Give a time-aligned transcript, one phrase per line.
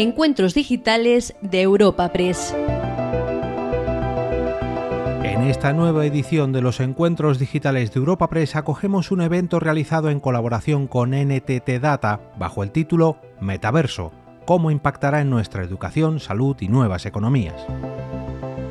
[0.00, 2.56] Encuentros digitales de Europa Press.
[5.22, 10.08] En esta nueva edición de los Encuentros Digitales de Europa Press acogemos un evento realizado
[10.08, 14.10] en colaboración con NTT Data bajo el título Metaverso,
[14.46, 17.62] cómo impactará en nuestra educación, salud y nuevas economías.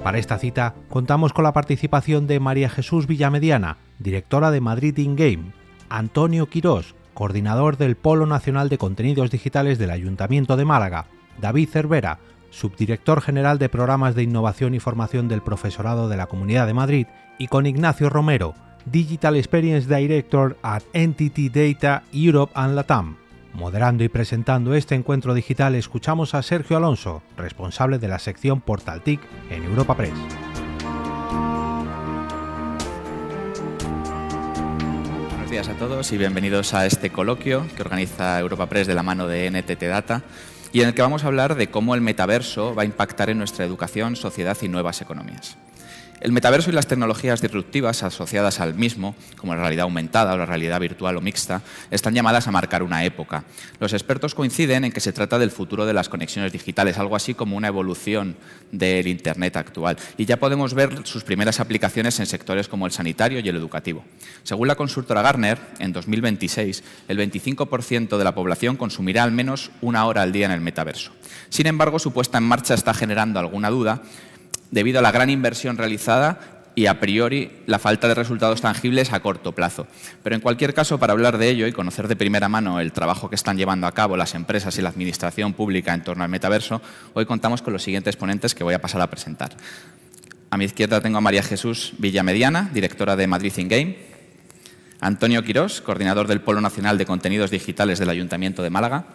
[0.04, 5.16] Para esta cita contamos con la participación de María Jesús Villamediana, directora de Madrid In
[5.16, 5.52] Game,
[5.89, 11.05] Antonio Quirós, coordinador del Polo Nacional de Contenidos Digitales del Ayuntamiento de Málaga,
[11.39, 16.68] David Cervera, subdirector general de Programas de Innovación y Formación del Profesorado de la Comunidad
[16.68, 17.07] de Madrid,
[17.38, 18.54] y con Ignacio Romero,
[18.86, 23.18] Digital Experience Director at Entity Data Europe and Latam.
[23.54, 29.02] Moderando y presentando este encuentro digital escuchamos a Sergio Alonso, responsable de la sección Portal
[29.02, 30.14] TIC en Europa Press.
[35.50, 39.02] Buenos días a todos y bienvenidos a este coloquio que organiza Europa Press de la
[39.02, 40.22] mano de NTT Data
[40.72, 43.38] y en el que vamos a hablar de cómo el metaverso va a impactar en
[43.38, 45.58] nuestra educación, sociedad y nuevas economías.
[46.22, 50.45] El metaverso y las tecnologías disruptivas asociadas al mismo, como la realidad aumentada o la
[50.45, 53.45] realidad virtual o mixta, están llamadas a marcar una época.
[53.80, 57.34] Los expertos coinciden en que se trata del futuro de las conexiones digitales, algo así
[57.34, 58.36] como una evolución
[58.70, 59.95] del Internet actual.
[60.17, 64.03] Y ya podemos ver sus primeras aplicaciones en sectores como el sanitario y el educativo.
[64.44, 70.06] Según la consultora Gartner, en 2026, el 25% de la población consumirá al menos una
[70.06, 71.14] hora al día en el metaverso.
[71.47, 74.02] Sin embargo, su puesta en marcha está generando alguna duda
[74.72, 79.20] debido a la gran inversión realizada y a priori la falta de resultados tangibles a
[79.20, 79.88] corto plazo.
[80.23, 83.30] Pero en cualquier caso, para hablar de ello y conocer de primera mano el trabajo
[83.30, 86.81] que están llevando a cabo las empresas y la administración pública en torno al metaverso,
[87.14, 89.58] hoy contamos con los siguientes ponentes que voy a pasar a presentar.
[90.52, 93.97] A mi izquierda tengo a María Jesús Villamediana, directora de Madrid In Game,
[95.02, 99.06] Antonio Quirós, coordinador del Polo Nacional de Contenidos Digitales del Ayuntamiento de Málaga,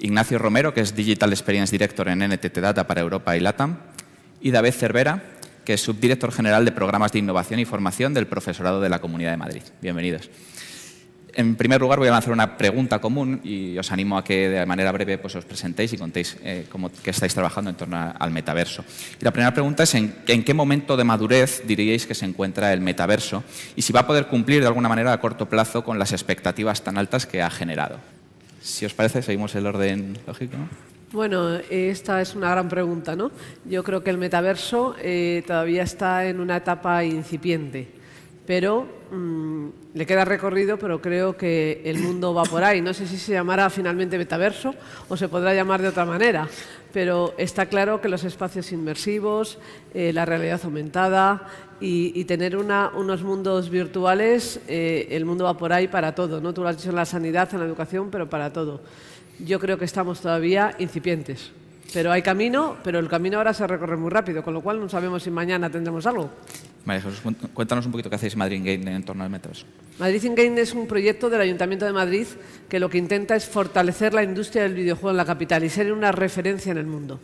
[0.00, 3.76] Ignacio Romero, que es Digital Experience Director en NTT Data para Europa y LATAM,
[4.42, 5.22] y David Cervera,
[5.64, 9.30] que es subdirector general de Programas de Innovación y Formación del Profesorado de la Comunidad
[9.30, 9.62] de Madrid.
[9.80, 10.28] Bienvenidos.
[11.34, 14.66] En primer lugar, voy a lanzar una pregunta común y os animo a que de
[14.66, 18.84] manera breve pues, os presentéis y contéis eh, cómo estáis trabajando en torno al metaverso.
[19.18, 22.72] Y la primera pregunta es ¿en, en, qué momento de madurez diríais que se encuentra
[22.74, 23.44] el metaverso
[23.76, 26.82] y si va a poder cumplir de alguna manera a corto plazo con las expectativas
[26.82, 27.98] tan altas que ha generado.
[28.60, 30.58] Si os parece, seguimos el orden lógico.
[31.12, 33.30] Bueno, esta es una gran pregunta, ¿no?
[33.66, 37.86] Yo creo que el metaverso eh, todavía está en una etapa incipiente,
[38.46, 42.80] pero mmm, le queda recorrido, pero creo que el mundo va por ahí.
[42.80, 44.74] No sé si se llamará finalmente metaverso
[45.10, 46.48] o se podrá llamar de otra manera,
[46.94, 49.58] pero está claro que los espacios inmersivos,
[49.92, 51.46] eh, la realidad aumentada
[51.78, 56.40] y, y tener una, unos mundos virtuales, eh, el mundo va por ahí para todo,
[56.40, 56.54] ¿no?
[56.54, 58.80] Tú lo has dicho en la sanidad, en la educación, pero para todo
[59.44, 61.50] yo creo que estamos todavía incipientes.
[61.92, 64.88] Pero hay camino, pero el camino ahora se recorre muy rápido, con lo cual no
[64.88, 66.30] sabemos si mañana tendremos algo.
[66.84, 67.20] María Jesús,
[67.52, 69.66] cuéntanos un poquito qué hacéis Madrid in Game en torno al metaverso.
[69.98, 72.26] Madrid in Game es un proyecto del Ayuntamiento de Madrid
[72.68, 75.92] que lo que intenta es fortalecer la industria del videojuego en la capital y ser
[75.92, 77.20] una referencia en el mundo.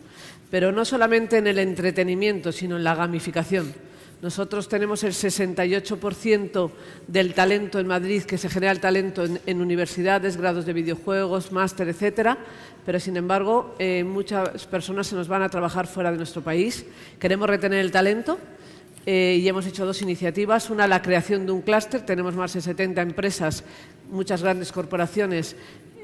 [0.50, 3.72] Pero no solamente en el entretenimiento, sino en la gamificación.
[4.20, 6.70] Nosotros tenemos el 68%
[7.06, 11.88] del talento en Madrid, que se genera el talento en, universidades, grados de videojuegos, máster,
[11.88, 12.36] etcétera,
[12.84, 16.84] pero sin embargo eh, muchas personas se nos van a trabajar fuera de nuestro país.
[17.20, 18.40] Queremos retener el talento
[19.06, 20.68] eh, y hemos hecho dos iniciativas.
[20.68, 22.04] Una, la creación de un clúster.
[22.04, 23.62] Tenemos más de 70 empresas,
[24.10, 25.54] muchas grandes corporaciones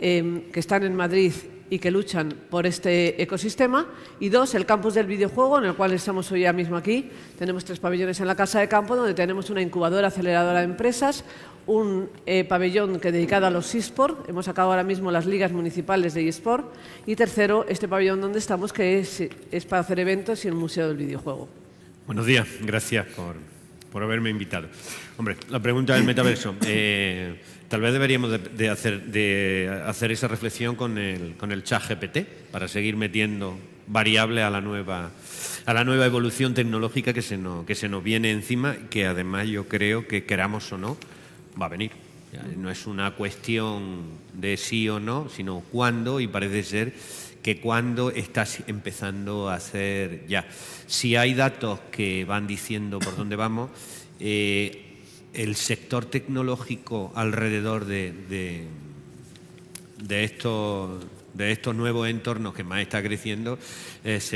[0.00, 1.32] eh, que están en Madrid
[1.74, 3.88] y que luchan por este ecosistema.
[4.20, 7.10] Y dos, el campus del videojuego, en el cual estamos hoy ya mismo aquí.
[7.36, 11.24] Tenemos tres pabellones en la Casa de Campo, donde tenemos una incubadora aceleradora de empresas,
[11.66, 16.14] un eh, pabellón que dedicado a los eSport, hemos acabado ahora mismo las ligas municipales
[16.14, 16.72] de eSport,
[17.06, 20.86] y tercero, este pabellón donde estamos, que es, es para hacer eventos y el Museo
[20.86, 21.48] del Videojuego.
[22.06, 23.34] Buenos días, gracias por,
[23.90, 24.68] por haberme invitado.
[25.16, 26.54] Hombre, la pregunta del metaverso.
[26.66, 27.34] Eh,
[27.68, 32.96] tal vez deberíamos de, hacer, esa reflexión con el, con el chat GPT para seguir
[32.96, 33.56] metiendo
[33.86, 35.10] variables a la nueva,
[35.66, 39.48] a la nueva evolución tecnológica que se, nos, que se nos viene encima, que además
[39.48, 40.96] yo creo que queramos o no,
[41.60, 41.90] va a venir.
[42.56, 44.02] No es una cuestión
[44.32, 46.92] de sí o no, sino cuándo, y parece ser
[47.42, 50.46] que cuándo está empezando a hacer ya.
[50.86, 53.70] Si hay datos que van diciendo por dónde vamos,
[54.18, 54.83] eh,
[55.34, 58.12] el sector tecnológico alrededor de,
[59.98, 61.04] de, estos,
[61.34, 63.58] de estos nuevos entornos que más está creciendo
[64.04, 64.32] es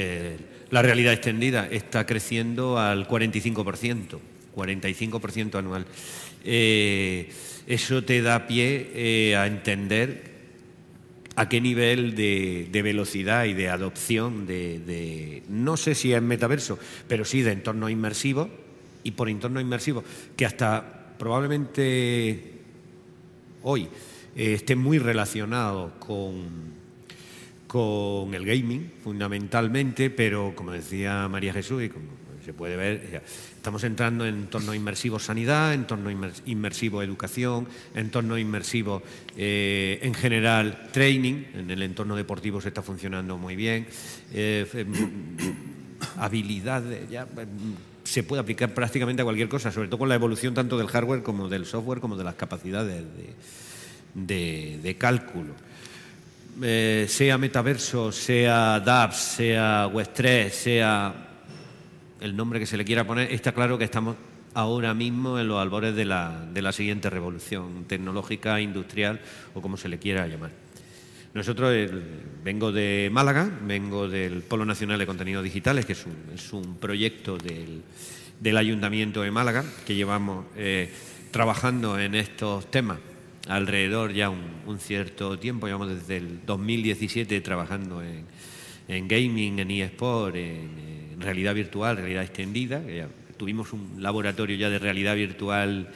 [0.71, 4.19] la realidad extendida, está creciendo al 45%,
[4.55, 5.87] 45% anual.
[6.45, 7.31] Eh,
[7.67, 10.29] eso te da pie eh, a entender
[11.37, 17.25] a qué nivel de, velocidad y de adopción de, no sé si es metaverso, pero
[17.25, 18.49] sí de entornos inmersivos
[19.03, 20.05] y por entornos inmersivos
[20.37, 22.53] que hasta probablemente
[23.63, 23.89] hoy
[24.37, 26.47] eh, esté muy relacionado con,
[27.67, 33.23] con el gaming fundamentalmente, pero como decía María Jesús y como se puede ver,
[33.57, 36.11] estamos entrando en entorno inmersivo sanidad, entorno
[36.47, 39.03] inmersivo educación, entorno inmersivo
[39.37, 43.87] eh, en general training, en el entorno deportivo se está funcionando muy bien,
[44.33, 44.65] eh,
[46.17, 47.11] habilidades,
[48.09, 51.23] se puede aplicar prácticamente a cualquier cosa, sobre todo con la evolución tanto del hardware
[51.23, 53.05] como del software, como de las capacidades
[54.15, 55.53] de, cálculo.
[56.63, 61.29] Eh, sea metaverso, sea DApps, sea Web3, sea
[62.23, 64.17] el nombre que se le quiera poner, está claro que estamos
[64.55, 69.21] ahora mismo en los albores de la, de la siguiente revolución tecnológica, industrial
[69.55, 70.51] o como se le quiera llamar.
[71.35, 71.91] Nosotros
[72.43, 78.57] vengo de Málaga, vengo del Polo Nacional de Contenidos Digitales, que es un, proyecto del,
[78.57, 80.91] Ayuntamiento de Málaga, que llevamos eh,
[81.31, 82.99] trabajando en estos temas
[83.47, 88.25] alrededor ya un, cierto tiempo, llevamos desde el 2017 trabajando en,
[88.89, 92.81] en gaming, en eSport, en, realidad virtual, realidad extendida.
[93.37, 95.91] tuvimos un laboratorio ya de realidad virtual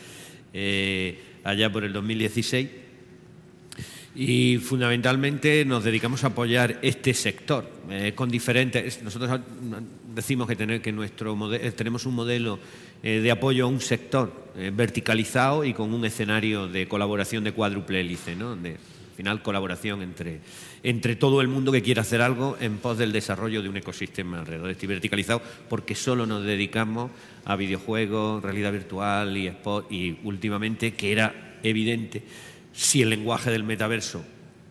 [0.53, 2.82] eh, allá por el 2016
[4.15, 9.03] y fundamentalmente nos dedicamos a apoyar este sector eh, con diferentes.
[9.03, 9.41] Nosotros
[10.15, 12.59] decimos que, tener, que nuestro eh, tenemos un modelo
[13.03, 14.33] de apoyo a un sector
[14.73, 18.53] verticalizado y con un escenario de colaboración de cuádruple hélice, ¿no?
[18.53, 18.79] al
[19.17, 20.39] final colaboración entre
[20.83, 24.41] entre todo el mundo que quiere hacer algo en pos del desarrollo de un ecosistema
[24.41, 27.11] alrededor de este verticalizado, porque solo nos dedicamos
[27.45, 29.53] a videojuegos, realidad virtual y
[29.91, 32.23] y últimamente que era evidente
[32.73, 34.23] si el lenguaje del metaverso,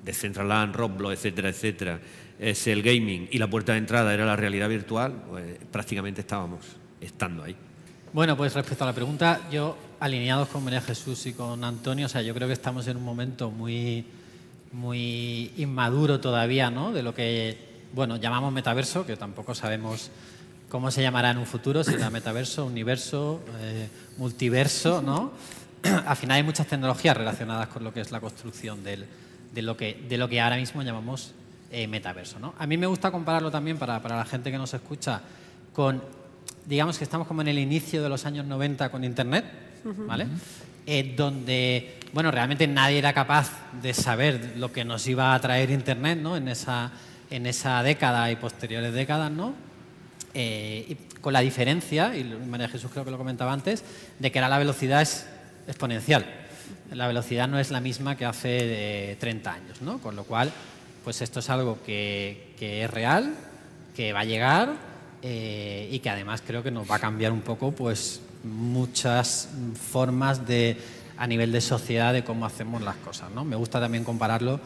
[0.03, 1.99] de Centraland, Roblox, etcétera, etcétera,
[2.39, 6.65] es el gaming y la puerta de entrada era la realidad virtual, pues prácticamente estábamos
[6.99, 7.55] estando ahí.
[8.13, 12.09] Bueno, pues respecto a la pregunta, yo alineados con María Jesús y con Antonio, o
[12.09, 14.05] sea, yo creo que estamos en un momento muy
[14.71, 16.91] muy inmaduro todavía, ¿no?
[16.91, 17.57] De lo que,
[17.93, 20.11] bueno, llamamos metaverso, que tampoco sabemos
[20.69, 25.31] cómo se llamará en un futuro, si será metaverso, universo, eh, multiverso, ¿no?
[26.05, 29.05] Al final hay muchas tecnologías relacionadas con lo que es la construcción del,
[29.53, 31.33] de, lo que, de lo que ahora mismo llamamos
[31.71, 32.53] eh, metaverso, ¿no?
[32.57, 35.21] A mí me gusta compararlo también para, para la gente que nos escucha
[35.73, 36.03] con,
[36.65, 39.45] digamos que estamos como en el inicio de los años 90 con Internet,
[39.83, 40.27] ¿vale?
[40.85, 43.49] Eh, donde bueno, realmente nadie era capaz
[43.81, 46.35] de saber lo que nos iba a traer Internet ¿no?
[46.35, 46.91] en, esa,
[47.29, 49.53] en esa década y posteriores décadas, ¿no?
[50.33, 53.83] Eh, con la diferencia, y María Jesús creo que lo comentaba antes,
[54.19, 55.27] de que ahora la velocidad es
[55.67, 56.25] exponencial.
[56.91, 59.99] La velocidad no es la misma que hace 30 eh, años, ¿no?
[59.99, 60.51] Con lo cual,
[61.03, 63.33] pues esto es algo que, que es real,
[63.95, 64.91] que va a llegar
[65.23, 69.49] y que además creo que nos va a cambiar un poco pues muchas
[69.91, 70.77] formas de,
[71.17, 73.29] a nivel de sociedad de cómo hacemos las cosas.
[73.31, 73.45] ¿no?
[73.45, 74.59] Me gusta también compararlo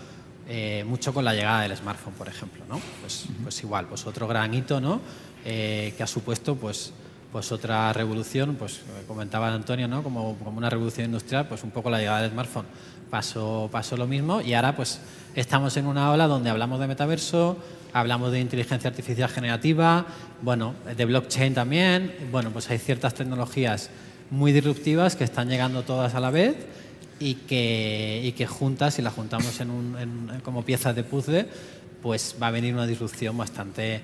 [0.48, 2.64] eh, mucho con la llegada del smartphone, por ejemplo.
[2.70, 2.80] ¿no?
[3.02, 5.02] Pues, pues igual, pues otro gran hito ¿no?
[5.44, 6.94] Eh, que ha supuesto pues,
[7.36, 8.80] pues otra revolución, pues
[9.10, 10.02] comentaba Antonio, ¿no?
[10.04, 12.66] como, como una revolución industrial, pues un poco la llegada del smartphone
[13.10, 15.02] pasó, pasó lo mismo y ahora pues
[15.36, 17.58] estamos en una ola donde hablamos de metaverso,
[17.92, 20.06] hablamos de inteligencia artificial generativa,
[20.42, 23.90] bueno, de blockchain también, bueno, pues hay ciertas tecnologías
[24.32, 26.56] muy disruptivas que están llegando todas a la vez
[27.20, 31.50] y que, y que juntas, si las juntamos en un, como piezas de puzzle,
[32.02, 34.00] pues va a venir una disrupción bastante,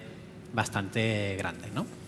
[0.53, 1.69] bastante grande.
[1.73, 2.00] ¿no?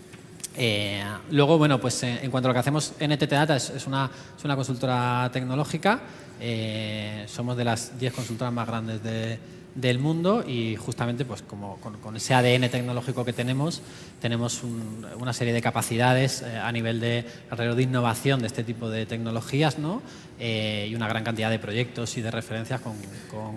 [0.55, 4.09] Eh, luego, bueno, pues en, cuanto a lo que hacemos, NTT Data es, es, una,
[4.37, 6.01] es una consultora tecnológica,
[6.39, 9.39] eh, somos de las 10 consultoras más grandes de,
[9.75, 13.81] del mundo y justamente pues como con, ese ADN tecnológico que tenemos
[14.21, 14.61] tenemos
[15.19, 19.05] una serie de capacidades eh, a nivel de alrededor de innovación de este tipo de
[19.05, 20.01] tecnologías ¿no?
[20.39, 22.93] Eh, y una gran cantidad de proyectos y de referencias con,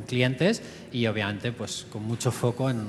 [0.06, 0.62] clientes
[0.92, 2.86] y obviamente pues con mucho foco en,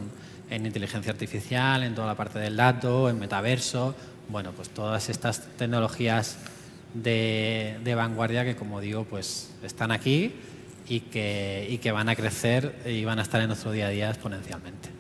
[0.50, 3.96] en, inteligencia artificial en toda la parte del dato en metaverso
[4.30, 6.38] bueno pues todas estas tecnologías
[6.94, 10.34] de, vanguardia que como digo pues están aquí
[10.90, 13.90] y que, y que van a crecer y van a estar en nuestro día a
[13.90, 14.97] día exponencialmente.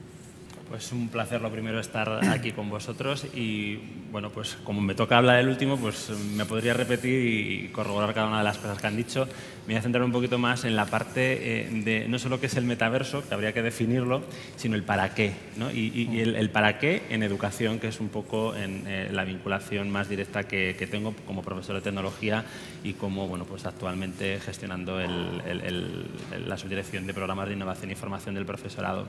[0.70, 3.80] Pues un placer lo primero estar aquí con vosotros y
[4.12, 8.28] bueno, pues como me toca hablar el último, pues me podría repetir y corroborar cada
[8.28, 9.30] una de las cosas que han dicho.
[9.66, 12.48] Me voy a centrar un poquito más en la parte eh, de no solo qué
[12.48, 14.24] es el metaverso, que habría que definirlo,
[14.58, 15.34] sino el para qué.
[15.56, 15.72] ¿no?
[15.72, 20.10] Y, el, para qué en educación, que es un poco en, eh, la vinculación más
[20.10, 22.44] directa que, tengo como profesor de tecnología
[22.84, 28.46] y como bueno, pues actualmente gestionando la subdirección de programas de innovación y formación del
[28.46, 29.08] profesorado.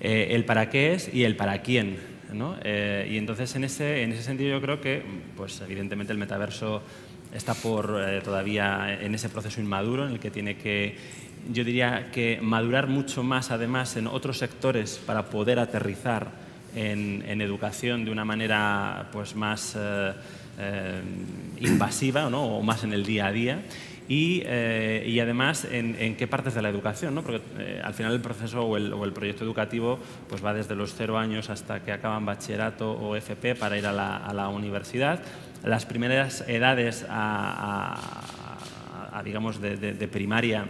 [0.00, 1.98] Eh, el para qué es y el para quién.
[2.32, 2.56] ¿no?
[2.62, 5.02] Eh, y entonces en ese, en ese sentido yo creo que
[5.36, 6.82] pues, evidentemente el metaverso
[7.32, 10.96] está por eh, todavía en ese proceso inmaduro en el que tiene que
[11.52, 16.30] yo diría que madurar mucho más además en otros sectores para poder aterrizar
[16.74, 19.78] en, educación de una manera pues más
[21.60, 22.58] invasiva ¿no?
[22.58, 23.62] o más en el día a día
[24.08, 27.22] y, eh, y además en, qué partes de la educación, ¿no?
[27.22, 29.98] porque eh, al final el proceso o el, o el, proyecto educativo
[30.28, 33.92] pues va desde los cero años hasta que acaban bachillerato o FP para ir a
[33.92, 35.20] la, a la universidad.
[35.64, 38.22] Las primeras edades a,
[39.12, 40.66] a, digamos de, de, primaria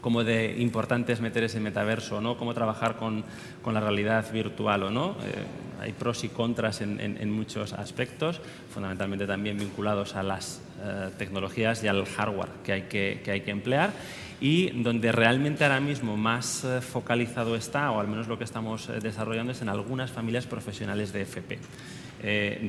[0.00, 2.36] como de importante es meter ese metaverso, ¿no?
[2.36, 3.24] cómo trabajar con,
[3.62, 5.16] con la realidad virtual o no.
[5.24, 8.40] Eh, hay pros y contras en, en, en, muchos aspectos,
[8.72, 13.40] fundamentalmente también vinculados a las eh, tecnologías y al hardware que hay que, que, hay
[13.40, 13.92] que emplear.
[14.42, 18.90] Y donde realmente ahora mismo más eh, focalizado está, o al menos lo que estamos
[18.90, 21.58] eh, desarrollando, es en algunas familias profesionales de FP,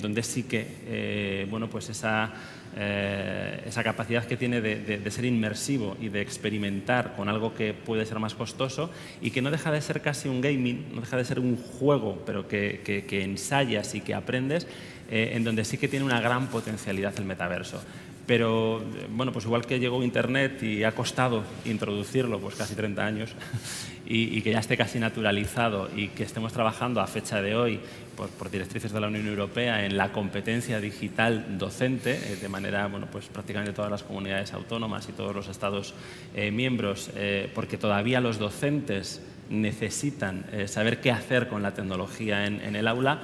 [0.01, 2.31] donde sí que bueno, pues esa,
[2.75, 7.73] esa capacidad que tiene de, de, de, ser inmersivo y de experimentar con algo que
[7.73, 11.17] puede ser más costoso y que no deja de ser casi un gaming, no deja
[11.17, 14.67] de ser un juego, pero que, que, que ensayas y que aprendes,
[15.09, 17.81] eh, en donde sí que tiene una gran potencialidad el metaverso.
[18.27, 23.33] Pero, bueno, pues igual que llegó Internet y ha costado introducirlo, pues casi 30 años,
[24.05, 27.79] y, que ya esté casi naturalizado y que estemos trabajando a fecha de hoy
[28.17, 33.07] por, directrices de la Unión Europea en la competencia digital docente, eh, de manera, bueno,
[33.09, 35.93] pues prácticamente todas las comunidades autónomas y todos los Estados
[36.35, 42.45] eh, miembros, eh, porque todavía los docentes necesitan eh, saber qué hacer con la tecnología
[42.45, 43.21] en el aula,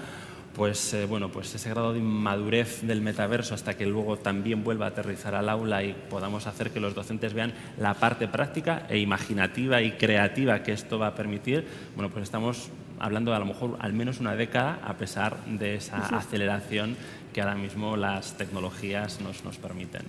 [0.55, 4.85] pues, eh, bueno, pues ese grado de inmadurez del metaverso hasta que luego también vuelva
[4.85, 8.99] a aterrizar al aula y podamos hacer que los docentes vean la parte práctica e
[8.99, 12.69] imaginativa y creativa que esto va a permitir, bueno, pues estamos
[12.99, 16.95] hablando de a lo mejor al menos una década a pesar de esa aceleración
[17.33, 20.03] que ahora mismo las tecnologías nos, nos permiten.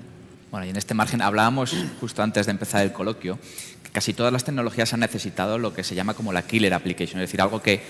[0.50, 3.38] Bueno, y en este margen hablábamos justo antes de empezar el coloquio
[3.82, 7.20] que casi todas las tecnologías han necesitado lo que se llama como la killer application,
[7.20, 7.82] es decir, algo que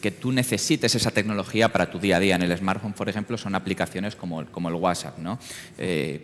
[0.00, 2.36] que tú necesites esa tecnología para tu día a día.
[2.36, 5.18] En el smartphone, por ejemplo, son aplicaciones como el, como el WhatsApp.
[5.18, 5.38] ¿no?
[5.78, 6.22] Eh,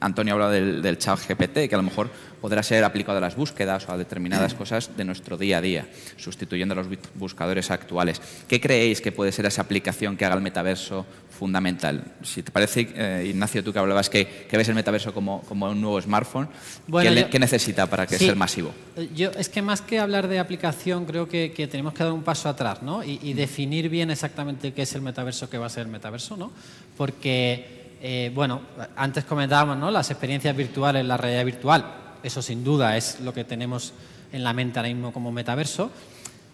[0.00, 3.36] Antonio hablado del, del chat GPT, que a lo mejor podrá ser aplicado a las
[3.36, 8.20] búsquedas o a determinadas cosas de nuestro día a día, sustituyendo a los buscadores actuales.
[8.48, 11.06] ¿Qué creéis que puede ser esa aplicación que haga el metaverso
[11.38, 12.04] fundamental?
[12.22, 15.68] Si te parece, eh, Ignacio, tú que hablabas que, que, ves el metaverso como, como
[15.68, 16.48] un nuevo smartphone,
[16.86, 18.72] bueno, ¿qué, yo, ¿qué, necesita para que sí, sea masivo?
[19.14, 22.22] Yo, es que más que hablar de aplicación, creo que, que tenemos que dar un
[22.22, 23.02] paso atrás ¿no?
[23.04, 26.36] y, y definir bien exactamente qué es el metaverso, qué va a ser el metaverso,
[26.36, 26.52] ¿no?
[26.96, 28.60] porque eh, bueno,
[28.96, 29.90] antes comentábamos ¿no?
[29.90, 31.86] las experiencias virtuales, la realidad virtual,
[32.22, 33.94] eso sin duda es lo que tenemos
[34.30, 35.90] en la mente ahora mismo como metaverso,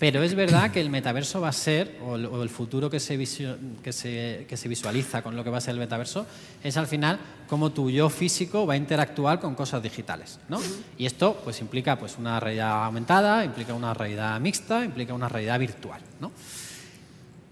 [0.01, 3.93] pero es verdad que el metaverso va a ser, o el, futuro que se, que,
[3.93, 6.27] se, que se, visualiza con lo que va a ser el metaverso,
[6.65, 10.39] es al final cómo tu yo físico va a interactuar con cosas digitales.
[10.49, 10.59] ¿no?
[10.97, 15.59] Y esto pues, implica pues, una realidad aumentada, implica una realidad mixta, implica una realidad
[15.59, 16.01] virtual.
[16.19, 16.33] ¿no?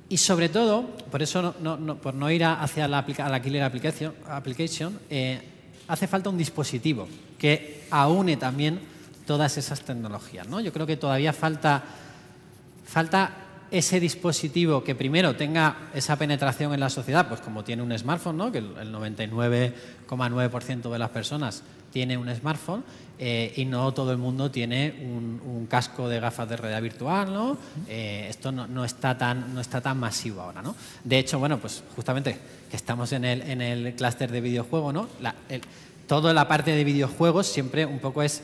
[0.09, 3.43] Y sobre todo, por eso no, no, no, por no ir hacia la, a la
[3.43, 5.38] killer application, application eh,
[5.87, 7.07] hace falta un dispositivo
[7.38, 8.81] que aúne también
[9.26, 10.49] todas esas tecnologías.
[10.49, 10.61] ¿no?
[10.61, 11.85] Yo creo que todavía falta,
[12.88, 17.97] falta ese dispositivo que primero tenga esa penetración en la sociedad, pues como tiene un
[17.97, 18.50] smartphone, ¿no?
[18.50, 22.83] que el 99,9% de las personas tiene un smartphone
[23.18, 27.59] eh, y no todo el mundo tiene un, casco de gafas de realidad virtual, ¿no?
[27.88, 30.75] Eh, esto no, no, está tan, no está tan masivo ahora, ¿no?
[31.04, 32.38] De hecho, bueno, pues justamente
[32.71, 35.09] que estamos en el, en el clúster de videojuego, ¿no?
[35.21, 35.61] La, el,
[36.07, 38.42] toda la parte de videojuegos siempre un poco es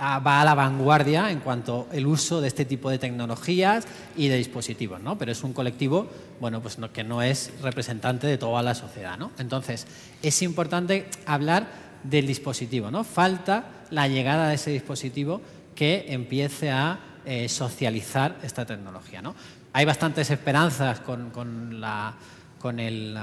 [0.00, 3.86] va a la vanguardia en cuanto al uso de este tipo de tecnologías
[4.16, 5.18] y de dispositivos, ¿no?
[5.18, 6.08] Pero es un colectivo,
[6.40, 9.30] bueno, pues no, que no es representante de toda la sociedad, ¿no?
[9.38, 9.86] Entonces,
[10.22, 12.90] es importante hablar del dispositivo.
[12.90, 13.04] ¿no?
[13.04, 15.40] Falta la llegada de ese dispositivo
[15.74, 19.22] que empiece a eh, socializar esta tecnología.
[19.22, 19.34] ¿no?
[19.72, 22.14] Hay bastantes esperanzas con, con, la,
[22.58, 23.16] con el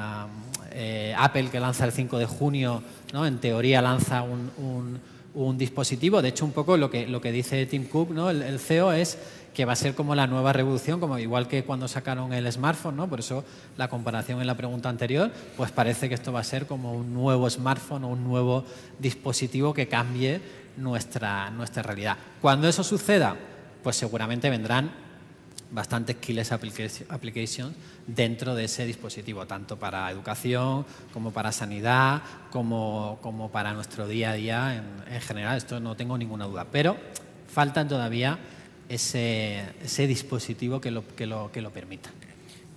[0.72, 3.25] eh, Apple que lanza el 5 de junio, ¿no?
[3.25, 5.00] en teoría lanza un, un,
[5.48, 6.22] un dispositivo.
[6.22, 8.29] De hecho, un poco lo que, lo que dice Tim Cook, ¿no?
[8.29, 9.17] el, CEO, es
[9.53, 12.96] que va a ser como la nueva revolución, como igual que cuando sacaron el smartphone,
[12.96, 13.10] ¿no?
[13.10, 13.43] Por eso
[13.77, 17.13] la comparación en la pregunta anterior, pues parece que esto va a ser como un
[17.13, 18.63] nuevo smartphone o un nuevo
[19.00, 20.41] dispositivo que cambie
[20.77, 22.17] nuestra, nuestra realidad.
[22.41, 23.36] Cuando eso suceda,
[23.84, 24.91] pues seguramente vendrán
[25.72, 27.76] bastantes keyless applications
[28.08, 32.22] dentro de ese dispositivo, tanto para educación como para sanidad,
[32.52, 35.58] como, como para nuestro día a día en, en, general.
[35.58, 36.66] Esto no tengo ninguna duda.
[36.72, 36.98] Pero
[37.48, 38.40] faltan todavía
[38.90, 42.10] ese, ese dispositivo que lo, que lo, que lo permita.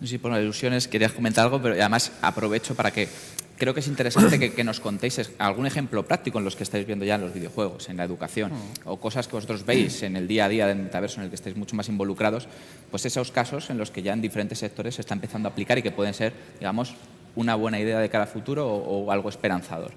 [0.00, 3.08] No sé si por ilusiones querías comentar algo, pero además aprovecho para que
[3.56, 7.04] creo que es interesante que, nos contéis algún ejemplo práctico en los que estáis viendo
[7.04, 8.88] ya en los videojuegos, en la educación, mm.
[8.88, 11.36] o cosas que vosotros veis en el día a día del metaverso en el que
[11.36, 12.48] estáis mucho más involucrados,
[12.90, 15.78] pues esos casos en los que ya en diferentes sectores se está empezando a aplicar
[15.78, 16.94] y que pueden ser, digamos,
[17.36, 19.92] una buena idea de cara al futuro o, algo esperanzador.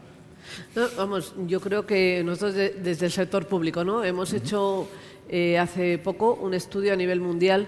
[0.97, 4.03] vamos, yo creo que nosotros desde el sector público ¿no?
[4.03, 4.87] hemos hecho
[5.27, 7.67] eh, hace poco un estudio a nivel mundial,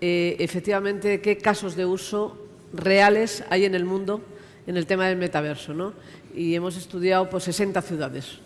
[0.00, 2.36] eh, efectivamente, qué casos de uso
[2.72, 4.20] reales hay en el mundo
[4.66, 5.92] en el tema del metaverso, ¿no?
[6.34, 8.38] Y hemos estudiado pues, 60 ciudades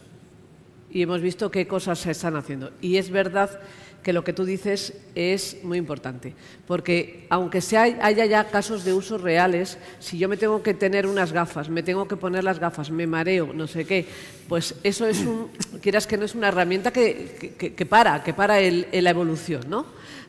[0.91, 2.73] y hemos visto qué cosas se están haciendo.
[2.81, 3.61] Y es verdad
[4.03, 6.35] que lo que tú dices es muy importante,
[6.67, 11.07] porque aunque sea, haya ya casos de usos reales, si yo me tengo que tener
[11.07, 14.07] unas gafas, me tengo que poner las gafas, me mareo, no sé qué,
[14.49, 15.49] pues eso es un,
[15.83, 19.85] quieras que no es una herramienta que, que, para, que para el, la evolución, ¿no?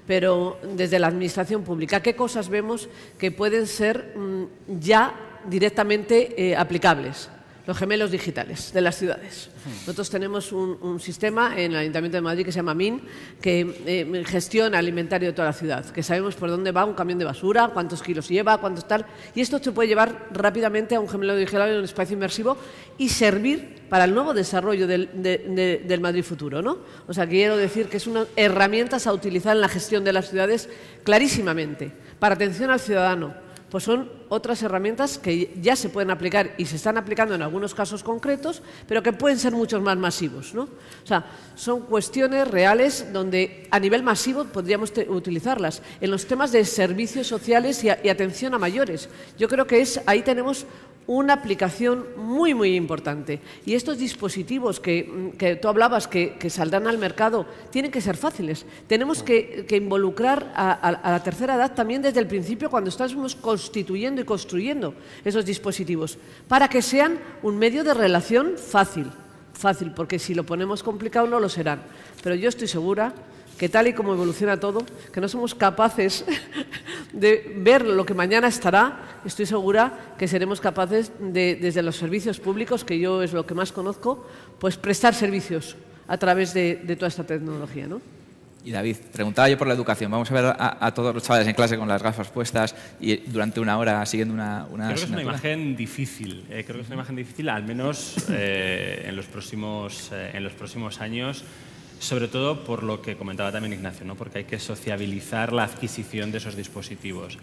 [0.05, 6.55] Pero desde la administración pública, ¿qué cosas vemos que pueden ser mm, ya directamente eh,
[6.55, 7.29] aplicables,
[7.67, 9.49] los gemelos digitales de las ciudades.
[9.81, 13.01] Nosotros tenemos un, sistema en el Ayuntamiento de Madrid que se llama MIN,
[13.39, 16.93] que eh, gestiona el inventario de toda la ciudad, que sabemos por dónde va un
[16.93, 19.05] camión de basura, cuántos kilos lleva, cuántos tal,
[19.35, 22.57] y esto se puede llevar rápidamente a un gemelo digital en un espacio inmersivo
[22.97, 26.61] y servir para el nuevo desarrollo del, del Madrid futuro.
[26.61, 26.79] ¿no?
[27.07, 30.29] O sea, quiero decir que es una herramienta a utilizar en la gestión de las
[30.29, 30.69] ciudades
[31.03, 33.33] clarísimamente, para atención al ciudadano,
[33.71, 37.73] pues son otras herramientas que ya se pueden aplicar y se están aplicando en algunos
[37.73, 40.53] casos concretos, pero que pueden ser muchos más masivos.
[40.53, 40.63] ¿no?
[40.63, 41.25] O sea,
[41.55, 45.81] son cuestiones reales donde a nivel masivo podríamos utilizarlas.
[46.01, 49.07] En los temas de servicios sociales y, y, atención a mayores.
[49.37, 50.65] Yo creo que es, ahí tenemos
[51.11, 53.41] una aplicación muy, muy importante.
[53.65, 58.65] Y estos dispositivos que, que tú hablabas que, saldrán al mercado tienen que ser fáciles.
[58.87, 62.89] Tenemos que, que involucrar a, a, a, la tercera edad también desde el principio cuando
[62.89, 64.93] estamos constituyendo y construyendo
[65.25, 69.07] esos dispositivos, para que sean un medio de relación fácil.
[69.53, 71.81] Fácil, porque si lo ponemos complicado no lo serán.
[72.23, 73.13] Pero yo estoy segura
[73.61, 76.25] que tal y como evoluciona todo, que no somos capaces
[77.13, 82.39] de ver lo que mañana estará, estoy segura que seremos capaces de, desde los servicios
[82.39, 84.25] públicos, que yo es lo que más conozco,
[84.57, 85.75] pues prestar servicios
[86.07, 87.85] a través de, toda esta tecnología.
[87.85, 88.01] ¿no?
[88.65, 90.09] Y David, preguntaba yo por la educación.
[90.09, 93.59] Vamos a ver a, todos los chavales en clase con las gafas puestas y durante
[93.59, 96.45] una hora siguiendo una, una Creo que es una imagen difícil.
[96.49, 100.43] Eh, creo que es una imagen difícil, al menos eh, en, los próximos, eh, en
[100.43, 101.45] los próximos años
[102.01, 104.15] sobre todo por lo que comentaba también Ignacio, ¿no?
[104.15, 107.37] porque hay que sociabilizar la adquisición de esos dispositivos.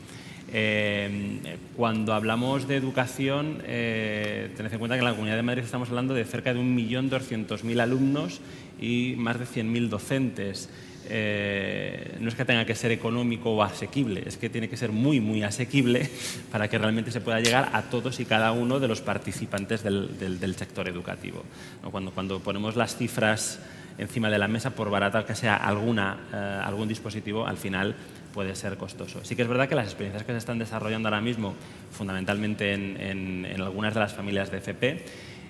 [0.53, 5.63] Eh, cuando hablamos de educación, eh, tened en cuenta que en la Comunidad de Madrid
[5.63, 8.41] estamos hablando de cerca de 1.200.000 alumnos
[8.81, 10.69] y más de 100.000 docentes.
[11.11, 14.91] Eh, no es que tenga que ser económico o asequible, es que tiene que ser
[14.91, 16.11] muy, muy asequible
[16.51, 20.55] para que realmente se pueda llegar a todos y cada uno de los participantes del,
[20.59, 21.45] sector educativo.
[21.93, 23.61] Cuando, cuando ponemos las cifras
[23.99, 27.95] encima de la mesa, por barata que sea alguna, eh, algún dispositivo, al final
[28.33, 29.25] puede ser costoso.
[29.25, 31.55] Sí que es verdad que las experiencias que se están desarrollando ahora mismo,
[31.91, 35.05] fundamentalmente en, algunas de las familias de FP,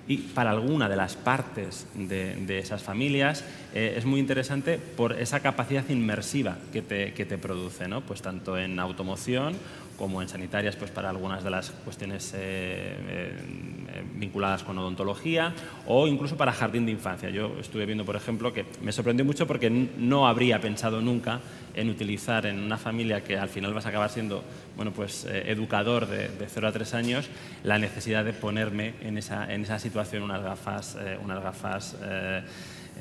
[0.07, 5.39] y para alguna de las partes de, esas familias eh, es muy interesante por esa
[5.39, 8.01] capacidad inmersiva que te, que te produce, ¿no?
[8.01, 9.55] pues tanto en automoción
[9.99, 15.53] como en sanitarias pues para algunas de las cuestiones eh, eh, vinculadas con odontología
[15.87, 17.29] o incluso para jardín de infancia.
[17.29, 21.41] Yo estuve viendo, por ejemplo, que me sorprendió mucho porque no habría pensado nunca
[21.75, 24.41] en utilizar en una familia que al final vas a acabar siendo
[24.77, 27.29] bueno, pues, eh, educador de, de, 0 a 3 años,
[27.63, 31.97] la necesidad de ponerme en esa, en esa situación unas gafas, unas gafas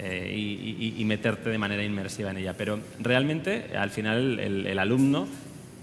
[0.01, 2.55] y, meterte de manera inmersiva en ella.
[2.55, 5.27] Pero realmente, al final, el alumno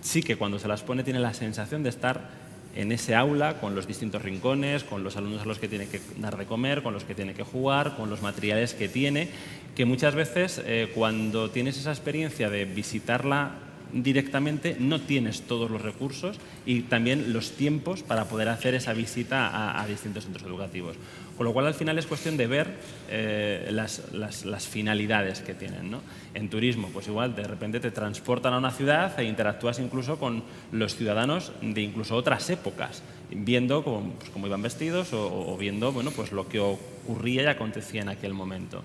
[0.06, 2.30] sí que cuando se las pone tiene la sensación de estar
[2.76, 6.00] en ese aula con los distintos rincones, con los alumnos a los que tiene que
[6.18, 9.30] dar de comer, con los que tiene que jugar, con los materiales que tiene,
[9.76, 13.54] que muchas veces eh, cuando tienes esa experiencia de visitarla
[13.94, 19.80] directamente, no tienes todos los recursos y también los tiempos para poder hacer esa visita
[19.82, 20.98] a, distintos centros educativos.
[21.38, 22.68] Con lo cual, al final es cuestión de ver
[23.10, 25.98] eh, las, finalidades que tienen.
[26.34, 30.44] En turismo, pues igual, de repente te transportan a una ciudad e interactúas incluso con
[30.72, 36.12] los ciudadanos de incluso otras épocas, viendo cómo, pues, cómo iban vestidos o, viendo bueno,
[36.12, 38.82] pues, lo que ocurría y acontecía en aquel momento.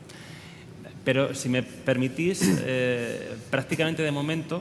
[1.05, 4.61] Pero si me permitís, eh, prácticamente de momento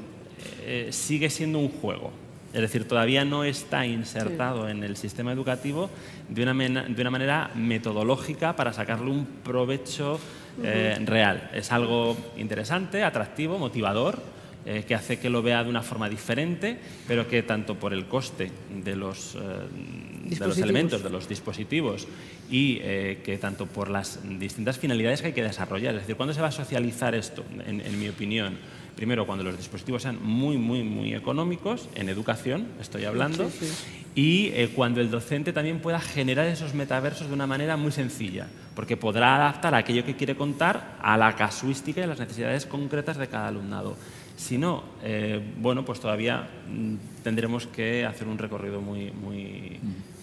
[0.62, 2.12] eh, sigue siendo un juego.
[2.54, 5.90] Es decir, todavía no está insertado en el sistema educativo
[6.30, 10.20] de una, de una, manera metodológica para sacarle un provecho
[10.64, 11.52] eh, real.
[11.54, 14.40] Es algo interesante, atractivo, motivador,
[14.86, 18.52] que hace que lo vea de una forma diferente, pero que tanto por el coste
[18.84, 19.36] de los,
[20.38, 22.08] de los elementos, de los dispositivos
[22.50, 25.96] y eh, que tanto por las distintas finalidades que hay que desarrollar.
[25.96, 27.44] Es decir, ¿cuándo se va a socializar esto?
[27.66, 28.58] En, mi opinión,
[29.00, 33.50] primero cuando los dispositivos sean muy, muy, muy económicos, en educación estoy hablando,
[34.14, 38.48] y eh, cuando el docente también pueda generar esos metaversos de una manera muy sencilla,
[38.76, 43.16] porque podrá adaptar aquello que quiere contar a la casuística y a las necesidades concretas
[43.16, 43.96] de cada alumnado.
[44.40, 49.78] Si no, eh, bueno, pues todavía mm, tendremos que hacer un recorrido muy, muy,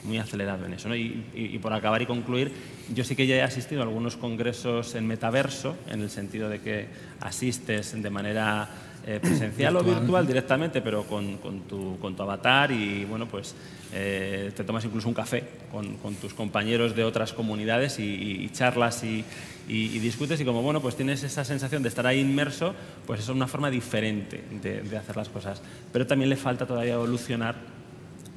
[0.05, 0.95] muy acelerado en eso.
[0.97, 2.51] Y, por acabar y concluir,
[2.95, 6.63] yo sí que ya he asistido a algunos congresos en metaverso, en el sentido de
[6.63, 6.87] que
[7.21, 8.71] asistes de manera
[9.07, 11.39] eh, presencial o virtual directamente, pero con,
[11.69, 13.55] tu, con, tu, avatar y bueno, pues
[13.93, 19.05] eh, te tomas incluso un café con, con tus compañeros de otras comunidades y, charlas
[19.05, 19.25] y,
[19.69, 22.75] discutes y como bueno, pues tienes esa sensación de estar ahí inmerso,
[23.07, 25.63] pues eso es una forma diferente de, de hacer las cosas.
[25.93, 27.77] Pero también le falta todavía evolucionar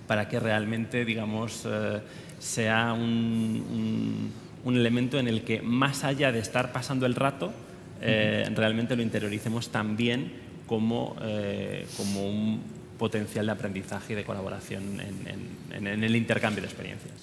[0.09, 1.99] para que realmente, digamos, eh,
[2.39, 4.33] sea un,
[4.65, 7.53] elemento en el que, más allá de estar pasando el rato,
[8.01, 12.61] eh, realmente lo interioricemos también como, eh, como un
[12.99, 17.15] potencial de aprendizaje y de colaboración en, el intercambio de experiencias.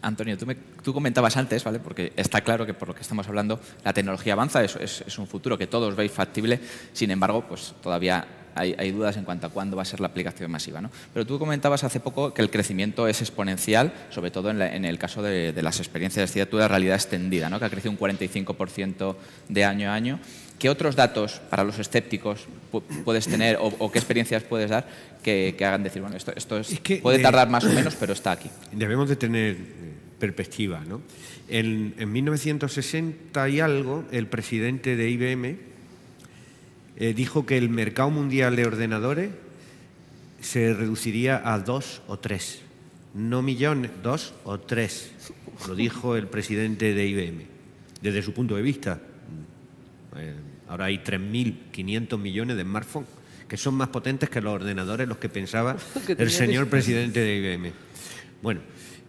[0.00, 0.38] Antonio,
[0.82, 1.78] tú, comentabas antes, ¿vale?
[1.78, 5.26] porque está claro que por lo que estamos hablando, la tecnología avanza, es, es un
[5.26, 6.58] futuro que todos veis factible,
[6.94, 10.50] sin embargo, pues todavía hay, dudas en cuanto a cuándo va a ser la aplicación
[10.50, 10.80] masiva.
[10.80, 10.90] ¿no?
[11.12, 15.22] Pero tú comentabas hace poco que el crecimiento es exponencial, sobre todo en, el caso
[15.22, 17.58] de, las experiencias de de realidad extendida, ¿no?
[17.58, 19.16] que ha crecido un 45%
[19.48, 20.20] de año a año.
[20.62, 22.46] ¿Qué otros datos para los escépticos
[23.04, 24.86] puedes tener o, qué experiencias puedes dar
[25.20, 28.48] que, hagan decir, bueno, esto, esto es, puede tardar más o menos, pero está aquí?
[28.70, 29.58] Debemos de tener eh,
[30.20, 30.84] perspectiva.
[30.86, 31.00] ¿no?
[31.48, 35.56] En, en 1960 y algo, el presidente de IBM,
[36.96, 39.30] eh, dijo que el mercado mundial de ordenadores
[40.40, 42.62] se reduciría a dos o tres.
[43.14, 45.10] No millones, dos o tres.
[45.66, 47.46] Lo dijo el presidente de IBM.
[48.00, 49.00] Desde su punto de vista,
[50.16, 50.34] eh,
[50.68, 53.08] ahora hay 3.500 millones de smartphones
[53.52, 55.76] que son más potentes que los ordenadores los que pensaba
[56.18, 57.72] el señor presidente de IBM.
[58.40, 58.60] Bueno,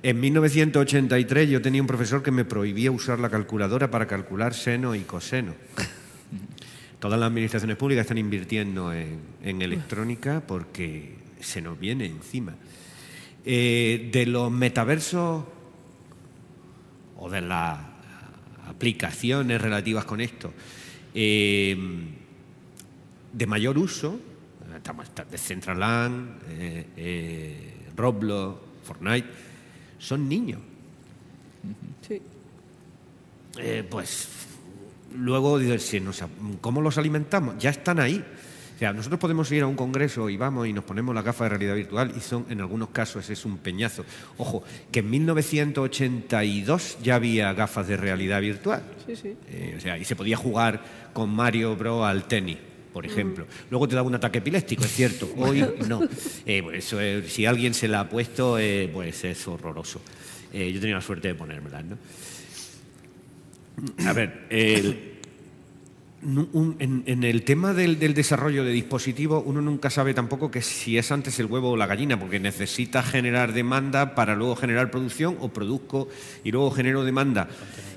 [0.03, 4.95] en 1983 yo tenía un profesor que me prohibía usar la calculadora para calcular seno
[4.95, 5.53] y coseno.
[6.99, 12.53] Todas las administraciones públicas están invirtiendo en, electrónica porque se nos viene encima.
[13.45, 15.45] Eh, de los metaversos
[17.17, 17.79] o de las
[18.67, 20.53] aplicaciones relativas con esto,
[21.13, 21.77] eh,
[23.31, 24.19] de mayor uso,
[24.75, 29.27] estamos de Centraland, eh, Roblox, Fortnite,
[29.99, 30.59] son niños.
[32.07, 32.21] Sí.
[33.89, 34.27] pues
[35.15, 35.59] luego
[36.59, 37.57] ¿cómo los alimentamos?
[37.57, 38.23] Ya están ahí.
[38.75, 41.45] O sea, nosotros podemos ir a un congreso y vamos y nos ponemos la gafa
[41.45, 44.03] de realidad virtual y son, en algunos casos, es un peñazo.
[44.37, 48.81] Ojo, que en 1982 ya había gafas de realidad virtual.
[49.05, 49.35] Sí, sí.
[49.49, 50.81] Eh, o sea, y se podía jugar
[51.13, 52.57] con Mario Bro al tenis
[52.91, 53.47] por ejemplo.
[53.71, 55.27] Luego te da un ataque epiléptico, es cierto.
[55.37, 56.07] Hoy no.
[56.45, 59.99] Eh, eso, si alguien se la ha puesto, eh, pues es horroroso.
[60.53, 61.97] yo tenía la suerte de ponérmela, ¿no?
[64.07, 64.45] A ver,
[66.79, 71.39] en, el tema del, desarrollo de dispositivos, uno nunca sabe tampoco que si es antes
[71.39, 76.07] el huevo o la gallina, porque necesita generar demanda para luego generar producción, o produzco
[76.43, 77.49] y luego genero demanda.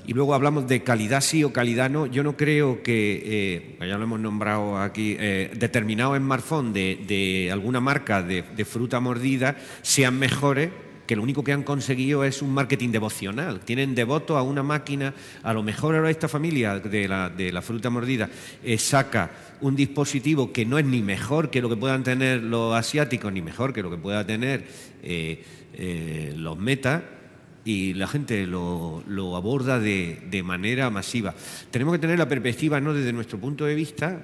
[0.05, 2.05] Y luego hablamos de calidad sí o calidad no.
[2.05, 7.51] Yo no creo que, eh, ya lo hemos nombrado aquí, eh, determinados smartphones de, de
[7.51, 10.69] alguna marca de fruta mordida sean mejores
[11.07, 13.61] que lo único que han conseguido es un marketing devocional.
[13.61, 18.29] Tienen devoto a una máquina, a lo mejor ahora esta familia de la, fruta mordida
[18.63, 22.75] eh, saca un dispositivo que no es ni mejor que lo que puedan tener los
[22.75, 24.67] asiáticos, ni mejor que lo que pueda tener
[25.01, 25.43] eh,
[25.73, 27.03] eh, los meta,
[27.63, 29.03] y la gente lo,
[29.35, 31.35] aborda de, de, manera masiva.
[31.69, 34.21] Tenemos que tener la perspectiva, no desde nuestro punto de vista,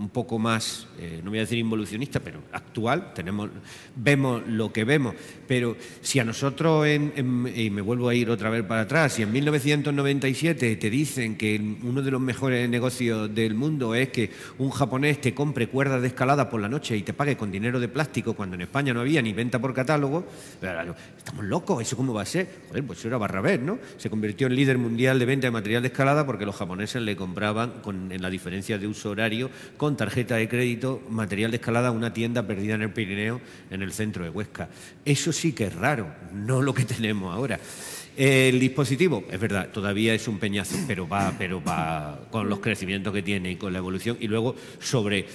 [0.00, 3.50] un poco más, eh, no voy a decir involucionista, pero actual, tenemos,
[3.94, 5.14] vemos lo que vemos.
[5.46, 9.30] Pero si a nosotros, y me vuelvo a ir otra vez para atrás, si en
[9.30, 15.20] 1997 te dicen que uno de los mejores negocios del mundo es que un japonés
[15.20, 18.32] te compre cuerdas de escalada por la noche y te pague con dinero de plástico
[18.32, 20.26] cuando en España no había ni venta por catálogo,
[21.18, 22.48] estamos locos, ¿eso cómo va a ser?
[22.68, 23.78] Joder, pues eso era Barrabés, ¿no?
[23.98, 27.16] Se convirtió en líder mundial de venta de material de escalada porque los japoneses le
[27.16, 31.90] compraban, con, en la diferencia de uso horario, con tarjeta de crédito, material de escalada
[31.90, 34.68] una tienda perdida en el Pirineo, en el centro de Huesca.
[35.04, 37.60] Eso sí que es raro, no lo que tenemos ahora.
[38.16, 43.14] El dispositivo, es verdad, todavía es un peñazo, pero va, pero va con los crecimientos
[43.14, 44.16] que tiene y con la evolución.
[44.20, 45.26] Y luego sobre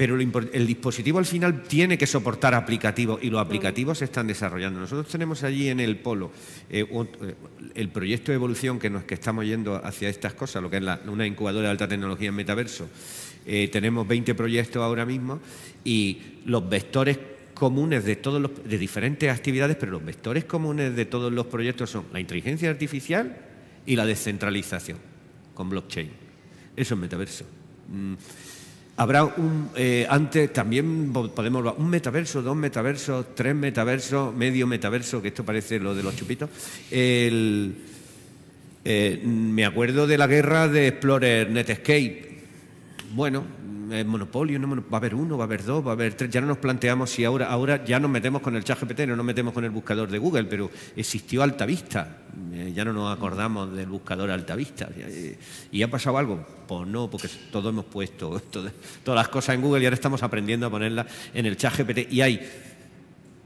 [0.00, 4.80] pero el dispositivo al final tiene que soportar aplicativos y los aplicativos se están desarrollando.
[4.80, 6.30] Nosotros tenemos allí en el polo
[6.70, 7.34] eh, eh,
[7.74, 10.84] el proyecto de evolución que, nos, que estamos yendo hacia estas cosas, lo que es
[11.06, 12.88] una incubadora de alta tecnología en metaverso.
[13.46, 15.40] Eh, tenemos 20 proyectos ahora mismo
[15.84, 17.18] y los vectores
[17.54, 21.90] comunes de todos los, de diferentes actividades, pero los vectores comunes de todos los proyectos
[21.90, 23.36] son la inteligencia artificial
[23.86, 24.98] y la descentralización
[25.54, 26.10] con blockchain.
[26.76, 27.44] Eso es metaverso.
[27.88, 28.14] Mm,
[29.00, 35.28] Habrá un, eh, antes también podemos un metaverso, dos metaversos, tres metaversos, medio metaverso, que
[35.28, 36.50] esto parece lo de los chupitos.
[36.90, 37.72] Eh,
[39.24, 42.29] me acuerdo de la guerra de Explorer Netscape.
[43.12, 43.44] Bueno,
[43.90, 46.30] el monopolio, no, va a haber uno, va a haber dos, va a haber tres.
[46.30, 49.16] Ya no nos planteamos si ahora, ahora ya nos metemos con el chat GPT, no
[49.16, 52.18] nos metemos con el buscador de Google, pero existió Altavista.
[52.52, 54.88] Eh, ya no nos acordamos del buscador Altavista.
[54.96, 55.36] Eh,
[55.72, 56.46] ¿Y ha pasado algo?
[56.68, 58.72] Pues no, porque todos hemos puesto todas
[59.16, 62.12] las cosas en Google y ahora estamos aprendiendo a ponerlas en el chat GPT.
[62.12, 62.48] Y hay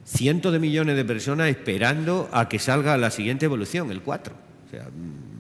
[0.05, 4.35] cientos de millones de personas esperando a que salga la siguiente evolución, el 4.
[4.67, 4.89] O sea,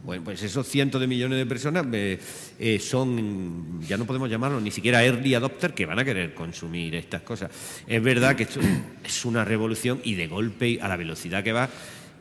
[0.04, 2.18] bueno, pues esos cientos de millones de personas eh,
[2.58, 6.94] eh, son, ya no podemos llamarlos ni siquiera early adopter, que van a querer consumir
[6.94, 7.50] estas cosas.
[7.86, 8.60] Es verdad que esto
[9.02, 11.70] es una revolución y de golpe, a la velocidad que va,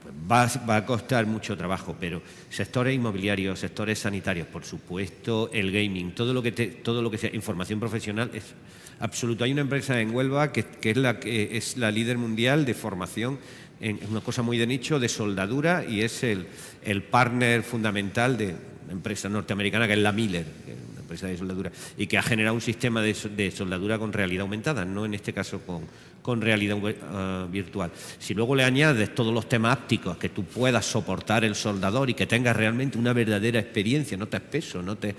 [0.02, 5.70] pues va, va, a costar mucho trabajo, pero sectores inmobiliarios, sectores sanitarios, por supuesto, el
[5.70, 8.54] gaming, todo lo que, todo lo que sea información profesional es
[9.00, 9.44] absoluto.
[9.44, 12.74] Hay una empresa en Huelva que, que es, la, que es la líder mundial de
[12.74, 13.40] formación
[13.84, 16.48] es una cosa muy de nicho, de soldadura, y es el,
[16.84, 20.46] el partner fundamental de una empresa norteamericana que es la Miller,
[20.92, 24.44] una empresa de soldadura, y que ha generado un sistema de, de soldadura con realidad
[24.44, 25.82] aumentada, no en este caso con,
[26.22, 27.92] con realidad uh, virtual.
[28.20, 32.14] Si luego le añades todos los temas ápticos, que tú puedas soportar el soldador y
[32.14, 35.14] que tengas realmente una verdadera experiencia, no te espeso, no te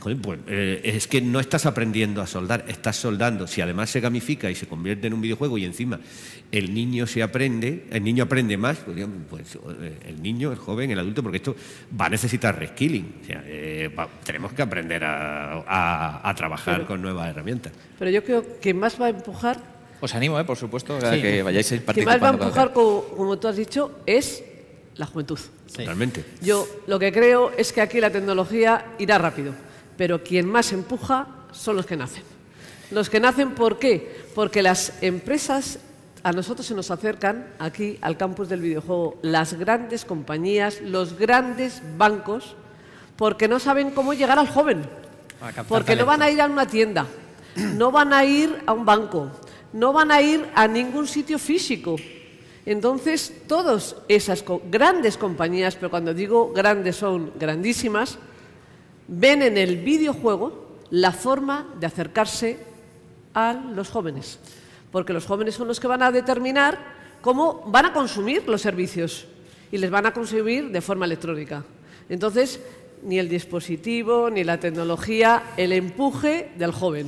[0.00, 3.46] pues, eh, es que no estás aprendiendo a soldar, estás soldando.
[3.46, 6.00] Si además se gamifica y se convierte en un videojuego y encima
[6.50, 10.90] el niño se aprende, el niño aprende más, pues, pues eh, el niño, el joven,
[10.90, 11.54] el adulto, porque esto
[11.98, 13.20] va a necesitar reskilling.
[13.22, 13.90] O sea, eh,
[14.24, 17.72] tenemos que aprender a, trabajar con nuevas herramientas.
[17.98, 19.60] Pero yo creo que más va a empujar.
[20.00, 21.94] Os animo, por supuesto, a que vayáis a participando.
[21.94, 24.42] Que más va a empujar, como, tú has dicho, es
[24.96, 25.38] la juventud.
[25.76, 26.24] Totalmente.
[26.40, 29.52] Yo lo que creo es que aquí la tecnología irá rápido
[30.00, 32.22] pero quien más empuja son los que nacen.
[32.90, 34.24] Los que nacen, ¿por qué?
[34.34, 35.78] Porque las empresas
[36.22, 41.82] a nosotros se nos acercan aquí al campus del videojuego las grandes compañías, los grandes
[41.98, 42.56] bancos,
[43.16, 44.86] porque no saben cómo llegar al joven.
[45.68, 47.04] Porque no van a ir a una tienda,
[47.76, 49.30] no van a ir a un banco,
[49.74, 51.96] no van a ir a ningún sitio físico.
[52.64, 58.16] Entonces, todas esas grandes compañías, pero cuando digo grandes son grandísimas,
[59.10, 62.58] ven en el videojuego la forma de acercarse
[63.34, 64.38] a los jóvenes,
[64.90, 66.78] porque los jóvenes son los que van a determinar
[67.20, 69.26] cómo van a consumir los servicios
[69.70, 71.64] y les van a consumir de forma electrónica.
[72.08, 72.60] Entonces,
[73.02, 77.06] ni el dispositivo, ni la tecnología, el empuje del joven.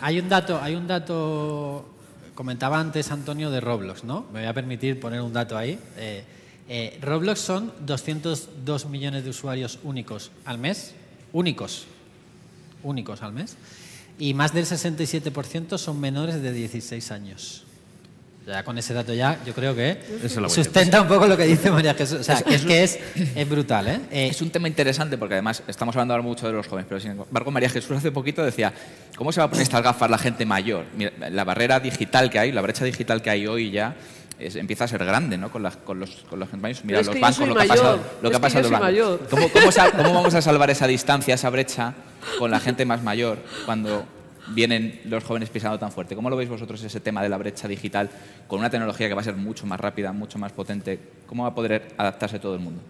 [0.00, 1.88] Hay un dato, hay un dato,
[2.34, 4.26] comentaba antes Antonio de Roblox, ¿no?
[4.32, 5.78] Me voy a permitir poner un dato ahí.
[5.98, 6.24] Eh,
[6.68, 10.94] eh, Roblox son 202 millones de usuarios únicos al mes
[11.34, 11.86] únicos,
[12.82, 13.56] únicos al mes,
[14.18, 17.64] y más del 67% son menores de 16 años.
[18.46, 19.98] Ya con ese dato ya, yo creo que
[20.48, 22.20] sustenta un poco lo que dice María Jesús.
[22.20, 22.98] O sea, es, que es,
[23.34, 23.88] es brutal.
[23.88, 24.00] ¿eh?
[24.10, 24.28] ¿eh?
[24.30, 27.12] Es un tema interesante porque además estamos hablando ahora mucho de los jóvenes, pero sin
[27.12, 28.74] embargo María Jesús hace poquito decía,
[29.16, 30.84] ¿cómo se va a poner estas gafas la gente mayor?
[31.30, 33.96] la barrera digital que hay, la brecha digital que hay hoy ya
[34.38, 35.50] empieza a ser grande ¿no?
[35.50, 36.48] con, con los, con los
[36.84, 38.68] Mira, los bancos, lo que ha pasado, lo que ha pasado
[39.30, 41.94] ¿Cómo, cómo, vamos a salvar esa distancia, esa brecha
[42.38, 44.04] con la gente más mayor cuando
[44.48, 46.14] vienen los jóvenes pisando tan fuerte?
[46.14, 48.10] ¿Cómo lo veis vosotros ese tema de la brecha digital
[48.48, 50.98] con una tecnología que va a ser mucho más rápida, mucho más potente?
[51.26, 52.82] ¿Cómo va a poder adaptarse todo el mundo?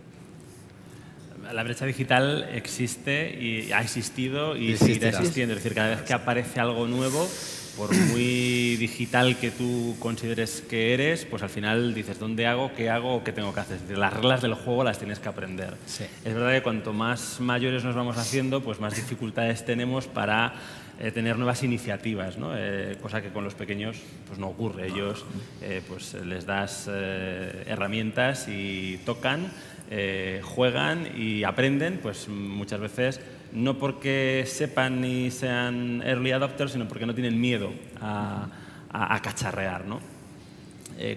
[1.52, 5.54] la brecha digital existe y ha existido y seguirá existiendo.
[5.54, 7.28] Es decir, cada vez que aparece algo nuevo,
[7.76, 12.72] por muy digital que tú consideres que eres, pues al final dices, ¿dónde hago?
[12.74, 13.24] ¿Qué hago?
[13.24, 13.78] ¿Qué tengo que hacer?
[13.96, 15.74] las reglas del juego las tienes que aprender.
[16.24, 20.54] Es verdad que cuanto más mayores nos vamos haciendo, pues más dificultades tenemos para
[21.00, 22.56] eh, tener nuevas iniciativas, ¿no?
[22.56, 23.96] Eh, cosa que con los pequeños
[24.28, 24.86] pues no ocurre.
[24.86, 25.24] Ellos
[25.60, 29.50] eh, pues les das herramientas y tocan,
[30.42, 33.20] juegan y aprenden, pues muchas veces
[33.54, 38.48] no porque sepan ni sean early adopters, sino porque no tienen miedo a,
[39.22, 39.84] cacharrear.
[39.86, 40.00] ¿no?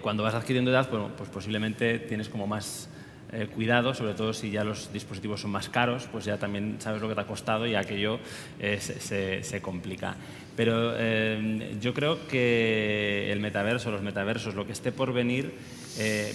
[0.02, 2.88] cuando vas adquiriendo edad, pues posiblemente tienes como más
[3.30, 7.02] eh, cuidado, sobre todo si ya los dispositivos son más caros, pues ya también sabes
[7.02, 8.20] lo que te ha costado y aquello
[8.58, 10.16] eh, se, complica.
[10.56, 15.52] Pero eh, yo creo que el metaverso, los metaversos, lo que esté por venir,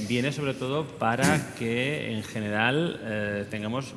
[0.07, 3.93] viene sobre todo para que en general tengamos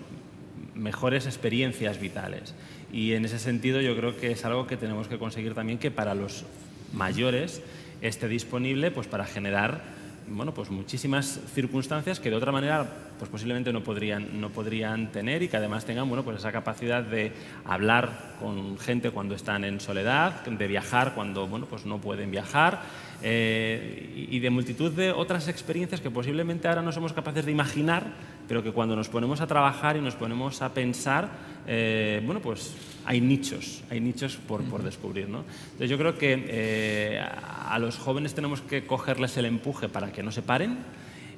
[0.77, 2.55] mejores experiencias vitales.
[2.93, 5.91] Y en ese sentido yo creo que es algo que tenemos que conseguir también que
[5.91, 6.45] para los
[6.93, 7.63] mayores
[8.01, 9.97] esté disponible pues, para generar
[10.29, 12.87] bueno, pues muchísimas circunstancias que de otra manera
[13.19, 17.03] pues posiblemente no podrían, no podrían tener y que además tengan bueno, pues esa capacidad
[17.03, 17.33] de
[17.65, 22.83] hablar con gente cuando están en soledad, de viajar cuando bueno, pues no pueden viajar
[23.23, 28.05] eh, y de multitud de otras experiencias que posiblemente ahora no somos capaces de imaginar,
[28.49, 31.31] pero que cuando nos ponemos a trabajar y nos ponemos a pensar,
[31.67, 32.75] eh, bueno, pues
[33.05, 35.29] hay nichos, hay nichos por, por descubrir.
[35.29, 35.45] ¿no?
[35.65, 40.23] Entonces yo creo que eh, a los jóvenes tenemos que cogerles el empuje para que
[40.23, 40.79] no se paren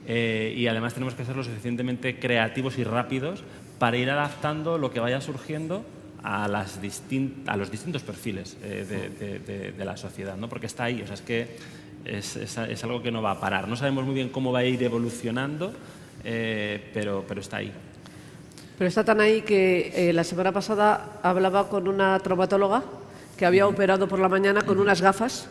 [0.08, 3.44] y además tenemos que ser lo suficientemente creativos y rápidos
[3.78, 5.84] para ir adaptando lo que vaya surgiendo
[6.22, 6.78] a, las
[7.46, 10.48] a los distintos perfiles de, de, la sociedad, ¿no?
[10.48, 11.56] porque está ahí, o sea, es que
[12.04, 13.68] es, es, algo que no va a parar.
[13.68, 15.72] No sabemos muy bien cómo va a ir evolucionando,
[16.24, 17.72] eh, pero, pero está ahí.
[18.76, 22.82] Pero está tan ahí que eh, la semana pasada hablaba con una traumatóloga
[23.36, 25.48] que había operado por la mañana con unas gafas,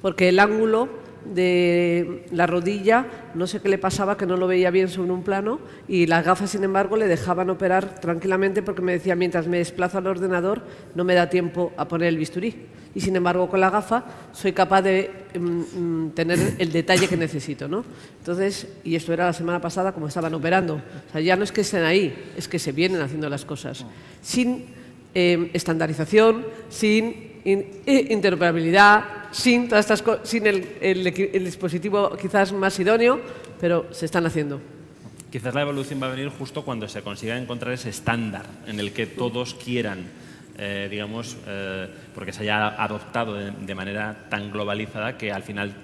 [0.00, 0.88] porque el ángulo
[1.24, 5.22] de la rodilla, no sé qué le pasaba, que no lo veía bien sobre un
[5.22, 9.58] plano, y las gafas, sin embargo, le dejaban operar tranquilamente porque me decía, mientras me
[9.58, 10.62] desplazo al ordenador,
[10.94, 12.66] no me da tiempo a poner el bisturí.
[12.94, 17.16] Y sin embargo, con la gafa soy capaz de mm, mm, tener el detalle que
[17.16, 17.66] necesito.
[17.68, 17.84] ¿no?
[18.18, 20.74] Entonces, y esto era la semana pasada como estaban operando.
[20.74, 23.86] O sea, ya no es que estén ahí, es que se vienen haciendo las cosas.
[24.20, 24.66] Sin
[25.14, 31.04] eh, estandarización, sin interoperabilidad, sin, todas estas sin el,
[31.44, 33.20] dispositivo quizás más idóneo,
[33.60, 34.60] pero se están haciendo.
[35.30, 38.92] Quizás la evolución va a venir justo cuando se consiga encontrar ese estándar en el
[38.92, 40.04] que todos quieran,
[40.58, 45.74] eh, digamos, eh, porque se haya adoptado de, manera tan globalizada que al final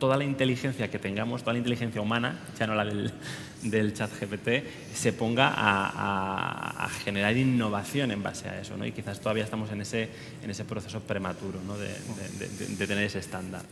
[0.00, 3.12] toda la inteligencia que tengamos, toda la inteligencia humana, ya no la del,
[3.62, 8.76] del chat GPT, se ponga a, generar innovación en base a eso.
[8.76, 8.84] ¿no?
[8.84, 10.08] Y quizás todavía estamos en ese,
[10.42, 11.76] en ese proceso prematuro ¿no?
[11.78, 13.62] de, tener ese estándar.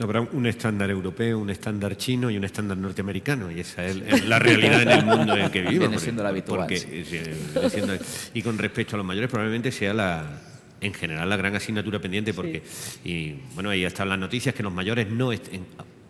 [0.00, 4.38] Habrá un estándar europeo, un estándar chino y un estándar norteamericano, y esa es la
[4.38, 5.88] realidad en el mundo en el que vivimos.
[5.88, 6.68] Viene siendo la habitual.
[8.34, 10.40] y con respecto a los mayores, probablemente sea la,
[10.80, 12.62] en general la gran asignatura pendiente porque,
[13.04, 15.64] y bueno, ahí están las noticias que los mayores no, estén,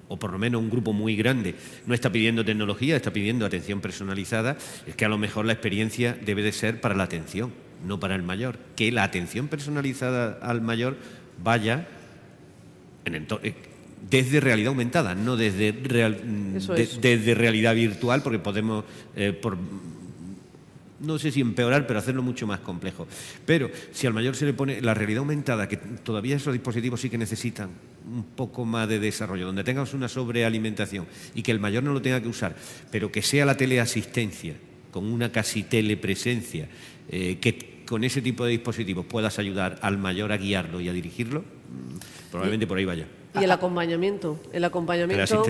[0.08, 1.54] o por lo menos un grupo muy grande,
[1.86, 6.18] no está pidiendo tecnología, está pidiendo atención personalizada, es que a lo mejor la experiencia
[6.24, 7.52] debe de ser para la atención,
[7.86, 8.58] no para el mayor.
[8.74, 10.96] Que la atención personalizada al mayor
[11.42, 11.86] vaya
[13.04, 13.54] en eh,
[14.10, 18.84] desde realidad aumentada, no desde, desde realidad virtual, porque podemos,
[19.16, 19.58] eh, por
[21.00, 23.06] no sé si empeorar, pero hacerlo mucho más complejo.
[23.46, 27.10] Pero si al mayor se le pone la realidad aumentada, que todavía esos dispositivos sí
[27.10, 27.70] que necesitan
[28.06, 32.02] un poco más de desarrollo, donde tengamos una sobrealimentación y que el mayor no lo
[32.02, 32.56] tenga que usar,
[32.90, 34.54] pero que sea la teleasistencia,
[34.90, 36.68] con una casi telepresencia,
[37.08, 40.92] eh, que con ese tipo de dispositivos puedas ayudar al mayor a guiarlo y a
[40.92, 43.06] dirigirlo, mm, probablemente por ahí vaya.
[43.40, 44.38] Y el acompañamiento.
[44.52, 45.44] El acompañamiento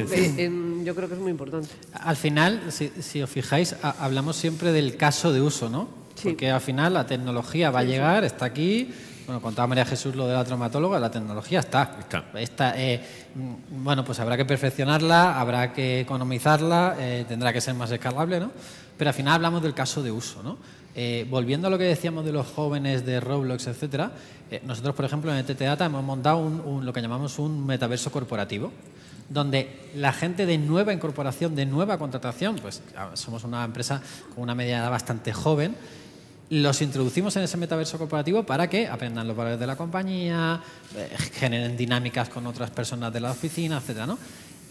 [0.85, 1.69] yo creo que es muy importante.
[1.93, 5.89] Al final, si, os fijáis, hablamos siempre del caso de uso, ¿no?
[6.23, 8.91] Porque al final la tecnología va a llegar, está aquí.
[9.27, 11.99] Bueno, contaba María Jesús lo de la traumatóloga, la tecnología está.
[12.35, 12.73] Está.
[12.81, 17.91] Eh, mm, bueno, pues habrá que perfeccionarla, habrá que economizarla, eh, tendrá que ser más
[17.91, 18.51] escalable, ¿no?
[18.97, 20.57] Pero al final hablamos del caso de uso, ¿no?
[21.01, 24.11] Eh, volviendo a lo que decíamos de los jóvenes de Roblox, etcétera,
[24.51, 28.11] eh, nosotros, por ejemplo, en ETT Data hemos montado un, lo que llamamos un metaverso
[28.11, 28.73] corporativo,
[29.29, 32.83] donde la gente de nueva incorporación, de nueva contratación, pues
[33.15, 34.03] somos una empresa
[34.35, 35.77] con una media edad bastante joven,
[36.51, 40.61] los introducimos en ese metaverso corporativo para que aprendan los valores de la compañía,
[40.97, 44.19] eh, generen dinámicas con otras personas de la oficina, etcétera, ¿no?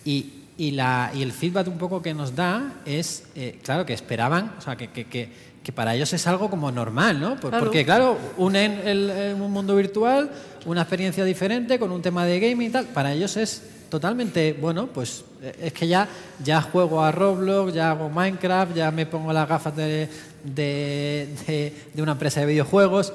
[0.03, 3.93] Y y, la, y el feedback un poco que nos da es, eh, claro, que
[3.93, 5.29] esperaban, o sea, que, que, que,
[5.63, 7.35] que, para ellos es algo como normal, ¿no?
[7.39, 7.65] Por, Claro.
[7.65, 10.31] Porque, claro, unen el, un mundo virtual,
[10.65, 14.87] una experiencia diferente, con un tema de gaming y tal, para ellos es totalmente, bueno,
[14.87, 16.07] pues eh, es que ya,
[16.43, 20.09] ya juego a Roblox, ya hago Minecraft, ya me pongo las gafas de,
[20.43, 23.13] de, de- de una empresa de videojuegos.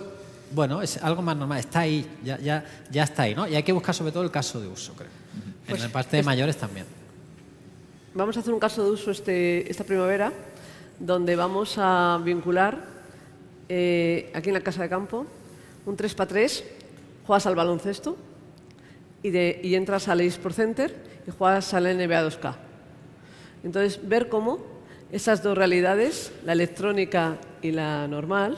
[0.54, 3.48] Bueno, es algo más normal, está ahí, ya, ya, ya está ahí, ¿no?
[3.48, 5.08] Y hay que buscar sobre todo el caso de uso, creo.
[5.66, 6.84] Pues en la parte de es- mayores también.
[8.14, 10.32] Vamos a hacer un caso de uso este, esta primavera,
[10.98, 12.84] donde vamos a vincular
[13.68, 15.26] eh, aquí en la casa de campo
[15.86, 16.62] un 3x3,
[17.26, 18.16] juegas al baloncesto
[19.22, 20.94] y, de- y entras al eSport Center
[21.26, 22.54] y juegas al NBA 2K.
[23.64, 24.58] Entonces, ver cómo
[25.10, 28.56] esas dos realidades, la electrónica y la normal,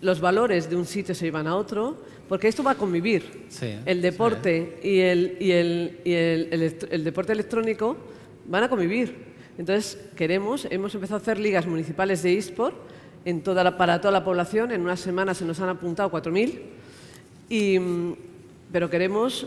[0.00, 1.96] los valores de un sitio se llevan a otro,
[2.28, 3.46] porque esto va a convivir.
[3.50, 7.96] Sí, el deporte y, el, y, el, y el- el deporte electrónico
[8.48, 9.34] van a convivir.
[9.58, 12.76] Entonces, queremos, hemos empezado a hacer ligas municipales de eSport
[13.24, 14.70] en toda la- para toda la población.
[14.72, 16.60] En una semana se nos han apuntado 4.000.
[17.48, 18.14] Y, mm,
[18.72, 19.46] pero queremos,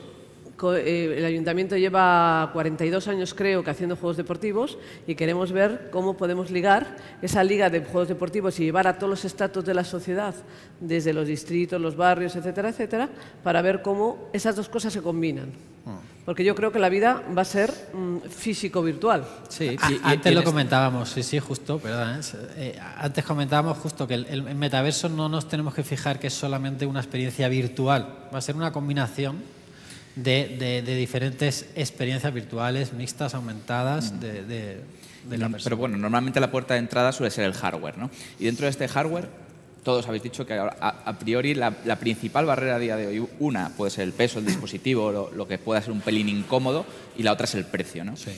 [0.76, 4.78] eh, el ayuntamiento lleva 42 años creo que haciendo juegos deportivos
[5.08, 9.10] y queremos ver cómo podemos ligar esa liga de juegos deportivos y llevar a todos
[9.10, 10.34] los estratos de la sociedad,
[10.82, 13.10] desde los distritos, los barrios, etcétera, etcétera,
[13.44, 15.52] para ver cómo esas dos cosas se combinan.
[16.30, 19.26] Porque yo creo que la vida va a ser mm, físico-virtual.
[19.48, 22.20] Sí, y- y antes lo comentábamos, sí, sí, justo, perdón.
[22.20, 22.22] ¿eh?
[22.56, 26.34] Eh, antes comentábamos justo que el, el metaverso no nos tenemos que fijar que es
[26.36, 29.38] solamente una experiencia virtual, va a ser una combinación
[30.16, 34.82] de, de- de diferentes experiencias virtuales, mixtas, aumentadas, de, de-
[35.28, 35.64] de la persona.
[35.64, 38.12] Pero bueno, normalmente la puerta de entrada suele ser el hardware, ¿no?
[38.38, 39.28] Y dentro de este hardware,
[39.84, 43.28] todos habéis dicho que a, a priori la, la principal barrera a día de hoy,
[43.40, 46.86] una puede ser el peso del dispositivo, lo, lo que pueda ser un pelín incómodo,
[47.18, 48.16] y la otra es el precio, ¿no?
[48.16, 48.32] Sí.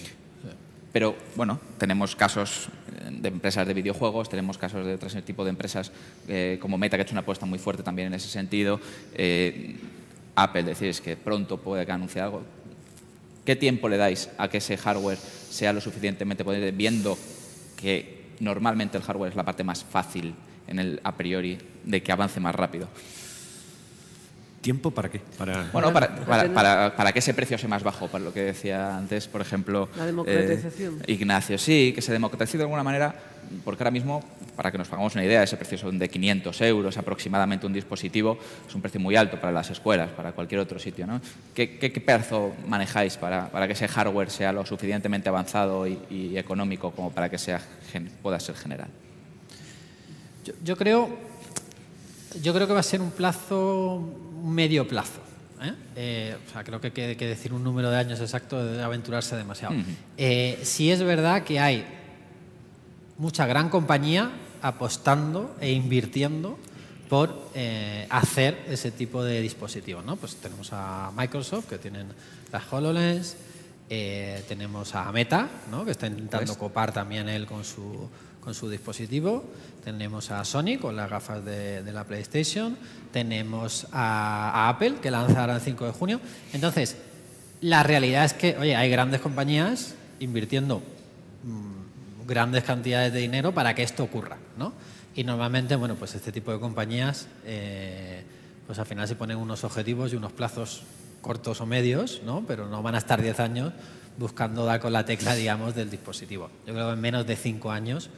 [0.92, 5.50] Pero bueno, tenemos casos eh, de empresas de videojuegos, tenemos casos de otro tipo de
[5.50, 5.92] empresas
[6.28, 8.80] eh, como Meta, que ha hecho una apuesta muy fuerte también en ese sentido.
[9.14, 9.78] Eh,
[10.36, 12.44] Apple, decís que pronto puede que anuncie algo.
[13.46, 17.18] ¿Qué tiempo le dais a que ese hardware sea lo suficientemente potente, viendo
[17.78, 20.36] que normalmente el hardware es la parte más fácil
[20.72, 22.88] en el a priori de que avance más rápido?
[24.62, 25.20] ¿Tiempo para qué?
[25.40, 25.70] Para...
[25.74, 28.32] Bueno, para, Para para, tener- para- para que ese precio sea más bajo, para lo
[28.32, 29.90] que decía antes, por ejemplo.
[29.98, 31.00] La democratización.
[31.08, 33.16] eh, Ignacio, sí, que se democratice de alguna manera,
[33.66, 34.24] porque ahora mismo,
[34.56, 38.38] para que nos hagamos una idea, ese precio son de 500 euros aproximadamente un dispositivo,
[38.70, 41.08] es un precio muy alto para las escuelas, para cualquier otro sitio.
[41.08, 41.20] ¿no?
[41.56, 45.98] ¿Qué, qué, qué plazo manejáis para, para que ese hardware sea lo suficientemente avanzado y,
[46.12, 47.60] y económico como para que sea,
[47.92, 48.90] gen- pueda ser general?
[50.46, 51.10] Yo, yo creo,
[52.42, 55.20] yo creo que va a ser un plazo, un medio plazo.
[55.62, 55.74] ¿eh?
[55.96, 59.36] Eh, o sea, creo que, que, que decir un número de años exacto de aventurarse
[59.36, 59.76] demasiado.
[59.76, 59.86] Ujú.
[60.18, 61.86] Eh, sí es verdad que hay
[63.18, 64.32] mucha gran compañía
[64.62, 66.58] apostando e invirtiendo
[67.10, 70.06] por eh, hacer ese tipo de dispositivos.
[70.06, 70.16] ¿no?
[70.16, 72.08] Pues tenemos a Microsoft, que tienen
[72.52, 73.36] las HoloLens,
[73.94, 75.84] eh, tenemos a Meta, ¿no?
[75.84, 76.58] que está intentando Pues.
[76.58, 78.08] copar también él con su,
[78.40, 79.44] con su dispositivo.
[79.84, 82.78] Tenemos a Sony con las gafas de, de la PlayStation.
[83.12, 86.22] Tenemos a, a Apple, que lanzará el 5 de junio.
[86.54, 86.96] Entonces,
[87.60, 90.82] la realidad es que, oye, hay grandes compañías invirtiendo
[91.44, 94.72] mm, grandes cantidades de dinero para que esto ocurra, ¿no?
[95.16, 98.24] Y normalmente, bueno, pues este tipo de compañías, eh,
[98.66, 100.84] pues al final se ponen unos objetivos y unos plazos
[101.22, 102.44] cortos o medios, ¿no?
[102.48, 103.74] Pero no van a estar 10 años
[104.18, 106.50] buscando dar con la tecla, digamos, del dispositivo.
[106.66, 108.10] Yo creo que en menos de 5 años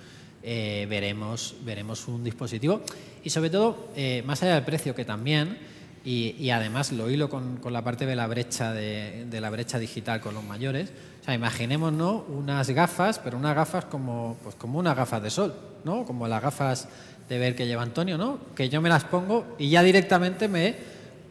[0.42, 2.82] eh, veremos, veremos un dispositivo
[3.24, 5.58] y sobre todo, eh, más allá del precio que también,
[6.06, 9.80] y, además lo hilo con, con la parte de la brecha de, de la brecha
[9.80, 10.92] digital con los mayores.
[11.22, 15.56] O sea, imaginémonos unas gafas, pero unas gafas como, pues como unas gafas de sol,
[15.86, 16.04] ¿no?
[16.04, 16.90] Como las gafas
[17.30, 18.40] de ver que lleva Antonio, ¿no?
[18.54, 20.76] Que yo me las pongo y ya directamente me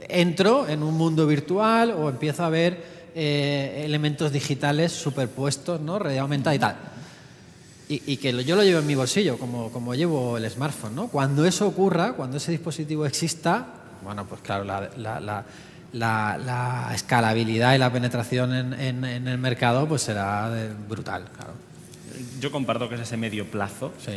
[0.08, 2.82] entro en un mundo virtual o empiezo a ver
[3.14, 5.98] eh, elementos digitales superpuestos, ¿no?
[5.98, 6.76] Realidad aumentada y tal.
[7.88, 11.08] Y, que yo lo llevo en mi bolsillo, como, como llevo el smartphone, ¿no?
[11.08, 13.66] Cuando eso ocurra, cuando ese dispositivo exista,
[14.02, 15.44] bueno, pues claro, la, la- la-
[15.92, 20.50] la- la escalabilidad y la penetración en, en- en el mercado pues será
[20.88, 21.52] brutal, claro.
[22.40, 24.12] Yo comparto que es ese medio plazo, Sí.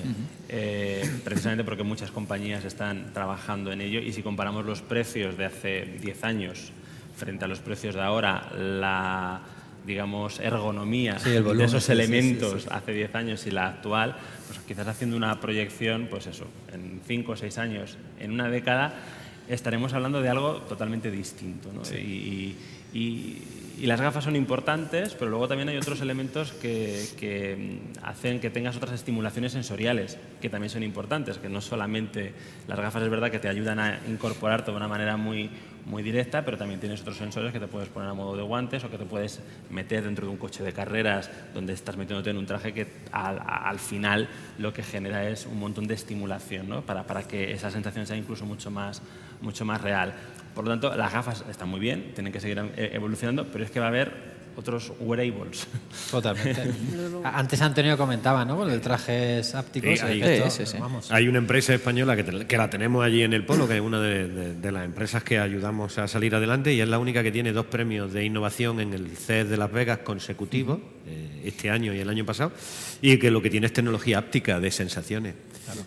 [0.50, 5.46] eh, precisamente porque muchas compañías están trabajando en ello y si comparamos los precios de
[5.46, 6.72] hace 10 años
[7.18, 9.42] frente a los precios de ahora, la
[9.86, 14.16] digamos ergonomía Sí, el volumen, de esos elementos sí, hace 10 años y la actual,
[14.48, 18.96] pues quizás haciendo una proyección, pues eso, en 5 o 6 años, en una década,
[19.48, 21.70] estaremos hablando de algo totalmente distinto.
[21.94, 22.56] Y,
[23.82, 28.76] las gafas son importantes, pero luego también hay otros elementos que, mm, hacen que tengas
[28.78, 32.34] otras estimulaciones sensoriales, que también son importantes, que no solamente
[32.68, 35.50] las gafas es verdad que te ayudan a incorporarte de una manera muy,
[35.86, 38.84] muy directa, pero también tienes otros sensores que te puedes poner a modo de guantes
[38.84, 42.38] o que te puedes meter dentro de un coche de carreras donde estás metiéndote en
[42.38, 46.82] un traje que al, final lo que genera es un montón de estimulación ¿no?
[46.82, 49.02] para, para que esa sensación sea incluso mucho más,
[49.42, 50.14] mucho más real.
[50.56, 53.72] Por lo tanto, las gafas están muy bien, tienen que seguir eh, evolucionando, pero es
[53.72, 55.68] que va a haber otros wearables.
[56.12, 56.64] Totalmente.
[57.24, 58.56] Antes Antonio comentaba, ¿no?
[58.56, 59.88] Con el traje áptico.
[61.10, 64.72] hay, una empresa española que, la tenemos allí en el polo, que es una de,
[64.72, 68.14] las empresas que ayudamos a salir adelante y es la única que tiene dos premios
[68.14, 72.26] de innovación en el CES de Las Vegas consecutivos, eh, este año y el año
[72.26, 72.52] pasado,
[73.02, 75.36] y que lo que tiene es tecnología áptica de sensaciones.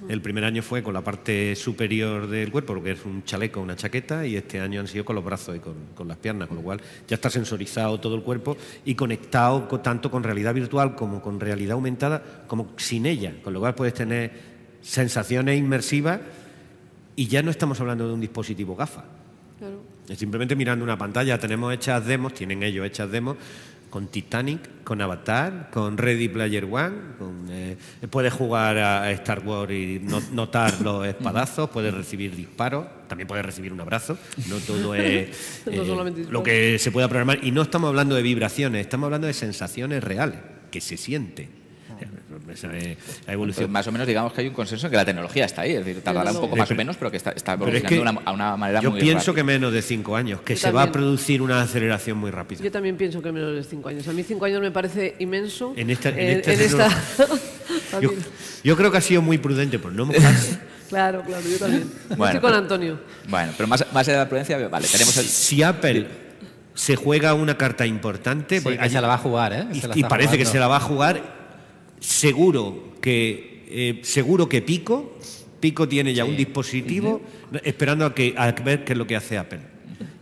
[0.09, 3.61] El primer año fue con la parte superior del cuerpo, lo que es un chaleco,
[3.61, 6.57] una chaqueta, y este año han sido con los brazos y con, las piernas, con
[6.57, 11.23] lo cual ya está sensorizado todo el cuerpo y conectado tanto con realidad virtual como
[11.23, 14.33] con realidad aumentada, como sin ella, con lo cual puedes tener
[14.83, 16.21] sensaciones inmersivas
[17.17, 19.05] y ya no estamos hablando de un dispositivo GAFA.
[20.17, 23.37] Simplemente mirando una pantalla, tenemos hechas demos, tienen ellos hechas demos
[23.91, 26.97] con Titanic, con Avatar, con Ready Player One.
[27.51, 27.77] Eh,
[28.11, 30.01] puedes jugar a Star Wars y
[30.33, 34.17] notar los espadazos, puedes recibir disparos, también puedes recibir un abrazo.
[34.49, 37.45] No todo es eh, lo que se pueda programar.
[37.45, 40.39] Y no estamos hablando de vibraciones, estamos hablando de sensaciones reales,
[40.71, 41.58] que se siente
[43.27, 43.71] la evolución.
[43.71, 45.85] más o menos digamos que hay un consenso en que la tecnología está ahí, es
[45.85, 49.01] decir, tardará un poco más o menos, pero que está, evolucionando a una manera muy
[49.01, 52.31] Yo pienso que menos de cinco años, que se va a producir una aceleración muy
[52.31, 52.63] rápida.
[52.63, 54.07] Yo también pienso que menos de cinco años.
[54.09, 55.73] A mí cinco años me parece inmenso.
[55.77, 56.11] En esta...
[56.11, 56.89] En esta,
[58.63, 60.59] yo, creo que ha sido muy prudente, por no mojarse.
[60.89, 61.93] Claro, claro, yo también.
[62.09, 62.99] Estoy con Antonio.
[63.29, 65.27] Bueno, pero más, más allá de la prudencia, vale, tenemos el...
[65.27, 66.07] Si Apple
[66.73, 68.59] se juega una carta importante...
[68.59, 69.67] Sí, se la va a jugar, ¿eh?
[69.95, 71.38] y parece que se la va a jugar
[72.01, 75.19] seguro que, eh, seguro que Pico,
[75.61, 77.21] Pico tiene ya un dispositivo
[77.65, 79.61] esperando a, que, a ver qué es lo que hace Apple.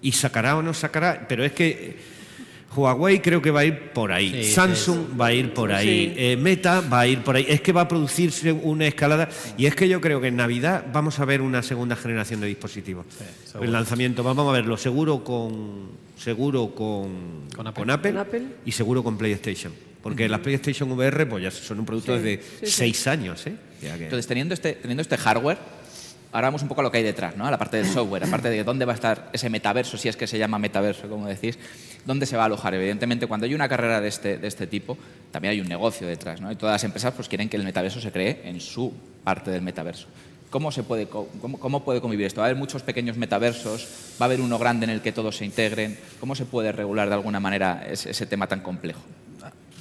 [0.03, 2.16] Y sacará o no sacará, pero es que...
[2.77, 6.37] Huawei creo que va a ir por ahí, Samsung va a ir por ahí, eh,
[6.37, 7.47] Meta va a ir por ahí.
[7.49, 9.31] Es que va a producirse una escalada.
[9.57, 12.49] Y es que yo creo que en Navidad vamos a ver una segunda generación de
[12.49, 13.07] dispositivos.
[13.61, 18.43] el lanzamiento, vamos a verlo seguro con seguro con, con Apple.
[18.64, 19.72] y seguro con PlayStation.
[20.07, 23.44] Porque las PlayStation VR pues ya son un producto de seis años.
[23.48, 23.57] ¿eh?
[23.82, 25.59] Entonces, teniendo este, teniendo este hardware,
[26.30, 27.44] ahora vamos un poco a lo que hay detrás, ¿no?
[27.44, 30.16] a la parte del software, aparte de dónde va a estar ese metaverso, si es
[30.16, 31.59] que se llama metaverso, como decís,
[32.04, 32.72] dónde se va a alojar.
[32.74, 34.96] Evidentemente, cuando hay una carrera de este, de este tipo,
[35.32, 36.40] también hay un negocio detrás.
[36.40, 36.52] ¿no?
[36.52, 38.92] Y todas las empresas pues, quieren que el metaverso se cree en su
[39.24, 40.07] parte del metaverso.
[40.50, 42.42] ¿Cómo, se puede, cómo, cómo, puede convivir esto?
[42.42, 43.88] ¿Va a haber muchos pequeños metaversos?
[44.20, 45.98] ¿Va a haber uno grande en el que todos se integren?
[46.20, 49.00] ¿Cómo se puede regular de alguna manera ese tema tan complejo?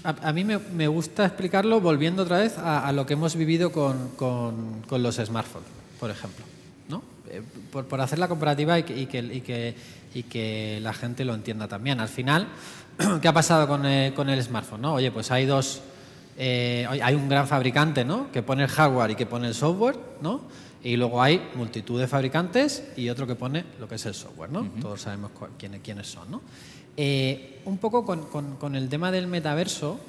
[0.05, 4.11] A, mí me, gusta explicarlo volviendo otra vez a, lo que hemos vivido con,
[4.91, 5.67] los smartphones,
[5.99, 6.45] por ejemplo.
[6.87, 7.01] ¿no?
[7.27, 7.41] Eh,
[7.71, 11.99] por, hacer la comparativa y que, la gente lo entienda también.
[11.99, 12.47] Al final,
[13.21, 14.81] ¿qué ha pasado con, eh, el smartphone?
[14.81, 14.93] ¿no?
[14.93, 15.81] Oye, pues hay dos...
[16.37, 18.29] Eh, hay un gran fabricante ¿no?
[18.31, 20.41] que pone el hardware y que pone el software, ¿no?
[20.85, 24.51] Y luego hay multitud de fabricantes y otro que pone lo que es el software.
[24.51, 24.69] ¿no?
[24.79, 26.29] Todos sabemos quiénes, quiénes son.
[26.29, 26.41] ¿no?
[26.95, 29.99] Eh, un poco con, el tema del metaverso,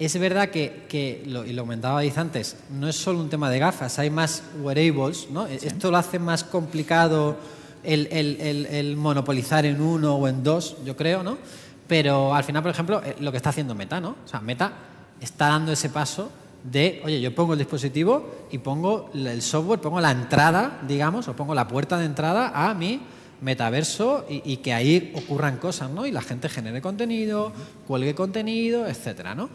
[0.00, 3.60] es verdad que, lo, y lo comentaba Diz antes, no es solo un tema de
[3.60, 5.46] gafas, hay más wearables, ¿no?
[5.46, 7.36] Esto lo hace más complicado
[7.84, 11.38] el, monopolizar en uno o en dos, yo creo, ¿no?
[11.86, 14.16] Pero al final, por ejemplo, eh, lo que está haciendo Meta, ¿no?
[14.24, 14.72] O sea, Meta
[15.20, 16.32] está dando ese paso
[16.64, 21.34] de, oye, yo pongo el dispositivo y pongo el software, pongo la entrada, digamos, o
[21.34, 23.00] pongo la puerta de entrada a mi
[23.40, 26.06] metaverso y, que ahí ocurran cosas, ¿no?
[26.06, 27.52] Y la gente genere contenido,
[27.86, 29.48] cuelgue contenido, etcétera, ¿no?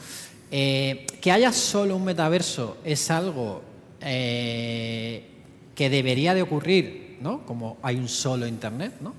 [0.52, 3.62] Eh, que haya solo un metaverso es algo
[4.02, 5.24] eh,
[5.76, 7.46] que debería de ocurrir, ¿no?
[7.46, 9.14] Como hay un solo Internet, ¿no?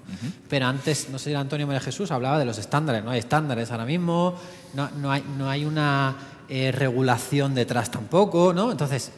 [0.49, 3.21] Pero antes, no sé si era Antonio María Jesús, hablaba de los estándares, no hay
[3.21, 4.35] estándares ahora mismo,
[4.75, 6.17] no, hay, no hay una
[6.49, 8.71] eh, regulación detrás tampoco, ¿no?
[8.71, 9.13] Entonces,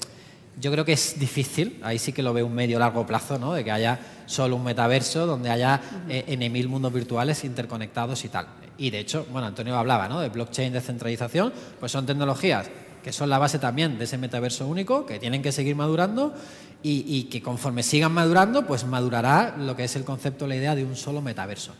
[0.60, 3.52] yo creo que es difícil, ahí sí que lo veo un medio largo plazo, ¿no?
[3.52, 8.28] De que haya solo un metaverso donde haya eh, en mil mundos virtuales interconectados y
[8.28, 8.46] tal.
[8.76, 10.20] Y de hecho, bueno, Antonio hablaba, ¿no?
[10.20, 12.68] De blockchain, descentralización, pues son tecnologías
[13.02, 16.34] que son la base también de ese metaverso único, que tienen que seguir madurando
[16.82, 20.84] y, que conforme sigan madurando, pues madurará lo que es el concepto, la idea de
[20.84, 21.72] un solo metaverso.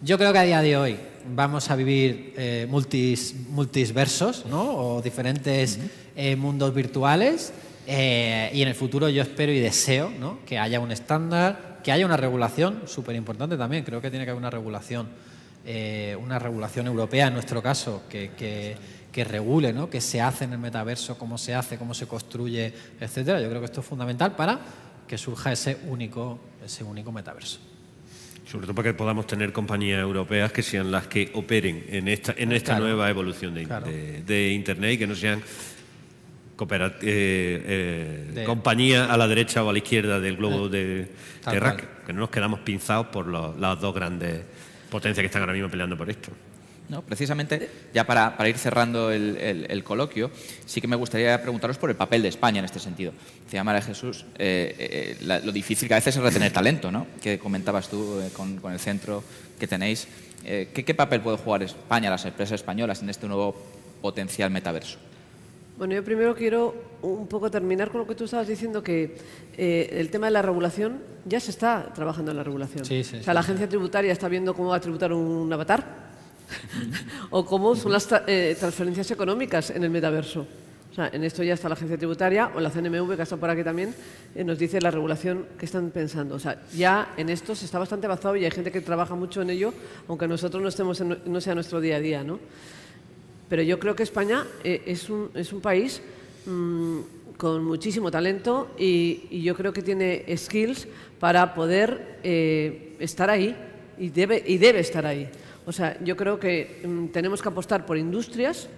[0.00, 0.96] Yo creo que a día de hoy
[1.34, 4.76] vamos a vivir eh, multis, multisversos, ¿no?
[4.76, 5.80] O diferentes
[6.14, 7.52] eh, mundos virtuales.
[7.84, 10.12] Eh, y en el futuro yo espero y deseo
[10.46, 14.30] que haya un estándar, que haya una regulación, súper importante también, creo que tiene que
[14.30, 15.08] haber una regulación,
[15.64, 19.90] eh, una regulación europea en nuestro caso, que, que, regule, ¿no?
[19.90, 23.40] que se hace en el metaverso, cómo se hace, cómo se construye, etcétera.
[23.40, 24.60] Yo creo que esto es fundamental para
[25.08, 27.58] que surja ese único, ese único metaverso.
[28.50, 32.34] Sobre todo para que podamos tener compañías europeas que sean las que operen en esta,
[32.36, 39.16] en esta nueva evolución de, de, Internet y que no sean eh, eh compañías a
[39.18, 41.08] la derecha o a la izquierda del globo eh, de
[41.44, 44.40] Terra, que no nos quedamos pinzados por las dos grandes
[44.90, 46.30] potencias que están ahora mismo peleando por esto.
[46.88, 50.30] No, precisamente, ya para, ir cerrando el, coloquio,
[50.64, 53.12] sí que me gustaría preguntaros por el papel de España en este sentido.
[53.44, 57.06] Decía María Jesús, eh, eh, lo difícil que a veces es retener talento, ¿no?
[57.20, 59.22] que comentabas tú eh, con, el centro
[59.58, 60.08] que tenéis.
[60.42, 63.54] ¿qué, papel puede jugar España, las empresas españolas, en este nuevo
[64.00, 64.98] potencial metaverso?
[65.76, 69.16] Bueno, yo primero quiero un poco terminar con lo que tú estabas diciendo, que
[69.58, 72.84] el tema de la regulación, ya se está trabajando en la regulación.
[72.86, 76.08] Sí, o sea, la agencia tributaria está viendo cómo va a tributar un avatar,
[77.30, 80.46] o cómo son las eh, transferencias económicas en el metaverso.
[80.90, 83.50] O sea, en esto ya está la agencia tributaria o la CNMV, que está por
[83.50, 83.94] aquí también,
[84.34, 86.34] eh, nos dice la regulación que están pensando.
[86.34, 89.42] O sea, ya en esto se está bastante avanzado y hay gente que trabaja mucho
[89.42, 89.72] en ello,
[90.08, 92.24] aunque nosotros no, estemos no sea nuestro día a día.
[92.24, 92.40] ¿no?
[93.48, 96.02] Pero yo creo que España eh, es, un, es, un, país
[96.46, 96.98] mm,
[97.36, 100.88] con muchísimo talento y, yo creo que tiene skills
[101.20, 102.18] para poder
[102.98, 103.54] estar ahí
[103.98, 105.28] y debe, y debe estar ahí.
[105.68, 108.70] O sea, yo creo que mm, tenemos que apostar por industrias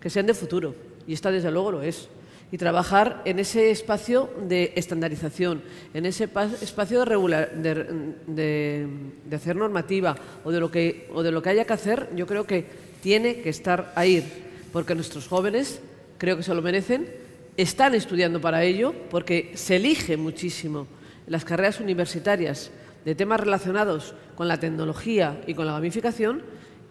[0.00, 0.74] que sean de futuro,
[1.06, 2.08] y esta desde luego lo es.
[2.50, 5.60] Y trabajar en ese espacio de estandarización,
[5.92, 6.24] en ese
[6.62, 8.88] espacio de,
[9.30, 12.44] hacer normativa o de, lo que, o de lo que haya que hacer, yo creo
[12.46, 12.64] que
[13.02, 14.24] tiene que estar ahí,
[14.72, 15.82] porque nuestros jóvenes
[16.16, 17.10] creo que se lo merecen,
[17.58, 20.86] están estudiando para ello, porque se elige muchísimo
[21.26, 22.70] las carreras universitarias
[23.08, 26.42] de temas relacionados con la tecnología y con la gamificación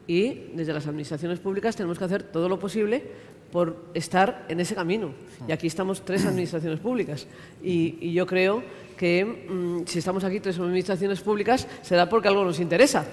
[0.08, 3.04] y desde las administraciones públicas tenemos que hacer todo lo posible
[3.52, 5.12] por estar en ese camino.
[5.48, 7.28] Y aquí estamos tres administraciones públicas.
[7.64, 8.64] Y, yo creo
[8.98, 13.06] que mm, si estamos aquí tres administraciones públicas será porque algo nos interesa,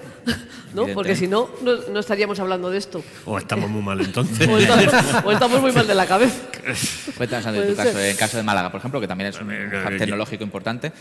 [0.73, 0.87] ¿no?
[0.87, 3.03] Porque si no, no, estaríamos hablando de esto.
[3.25, 4.47] O estamos muy mal entonces.
[4.47, 6.41] o, estamos, muy mal de la cabeza.
[7.15, 9.97] Cuéntanos, en tu caso, en caso de Málaga, por ejemplo, que también es un hub
[9.97, 10.91] tecnológico importante.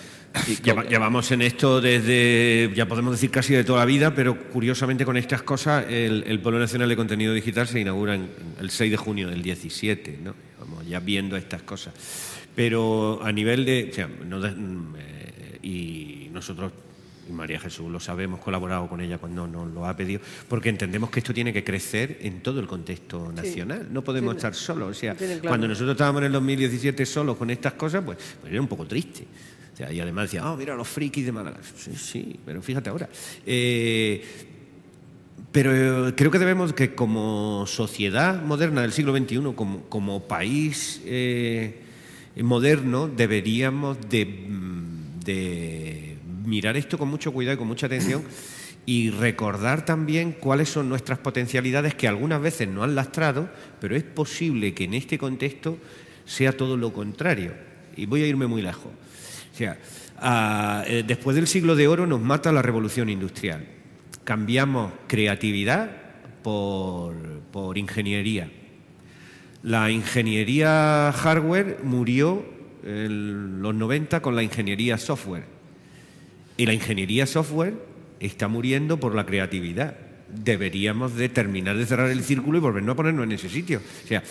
[0.63, 5.17] Llevamos en esto desde, ya podemos decir casi de toda la vida, pero curiosamente con
[5.17, 9.29] estas cosas, el, el Polo Nacional de Contenido Digital se inaugura el 6 de junio
[9.29, 10.35] del 17, ¿no?
[10.61, 11.95] Vamos ya viendo estas cosas.
[12.55, 13.93] Pero a nivel de...
[14.57, 16.73] Mm, eh, y nosotros,
[17.29, 21.11] y María Jesús lo sabemos, colaborado con ella cuando nos lo ha pedido, porque entendemos
[21.11, 23.89] que esto tiene que crecer en todo el contexto nacional.
[23.91, 24.91] no podemos estar solos.
[24.91, 28.61] O sea, cuando nosotros estábamos en el 2017 solos con estas cosas, pues, pues era
[28.61, 29.27] un poco triste.
[29.73, 31.59] O sea, y además decía, oh, mira los frikis de Málaga.
[31.77, 33.09] Sí, sí, pero fíjate ahora.
[33.45, 34.23] Eh,
[35.51, 41.84] pero creo que debemos que como sociedad moderna del siglo XXI, como, como país eh,
[42.43, 44.49] moderno, deberíamos de,
[46.45, 48.23] mirar esto con mucho cuidado y con mucha atención
[48.87, 53.49] y recordar también cuáles son nuestras potencialidades que algunas veces no han lastrado,
[53.81, 55.79] pero es posible que en este contexto
[56.27, 57.55] sea todo lo contrario.
[57.97, 58.93] Y voy a irme muy lejos.
[59.53, 59.79] O sea,
[60.87, 63.65] eh, después del siglo de oro nos mata la revolución industrial.
[64.25, 65.91] Cambiamos creatividad
[66.43, 67.15] por,
[67.53, 68.51] por ingeniería
[69.65, 72.45] la ingeniería hardware murió
[72.85, 75.45] en los 90 con la ingeniería software.
[76.59, 77.75] Y la ingeniería software
[78.21, 79.97] está muriendo por la creatividad.
[80.29, 83.81] Deberíamos de terminar de cerrar el círculo y volvernos a ponernos en ese sitio.
[84.05, 84.23] O sea,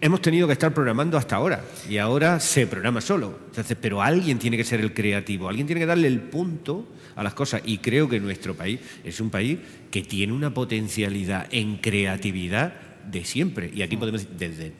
[0.00, 3.38] hemos tenido que estar programando hasta ahora y ahora se programa solo.
[3.46, 7.22] Entonces, pero alguien tiene que ser el creativo, alguien tiene que darle el punto a
[7.22, 9.60] las cosas y creo que nuestro país es un país
[9.92, 13.70] que tiene una potencialidad en creatividad de siempre.
[13.74, 14.00] Y aquí mm.
[14.00, 14.72] podemos decir, desde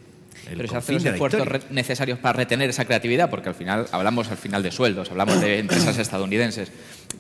[0.51, 4.31] el Pero se hacen los esfuerzos necesarios para retener esa creatividad, porque al final hablamos
[4.31, 6.71] al final de sueldos, hablamos de empresas estadounidenses.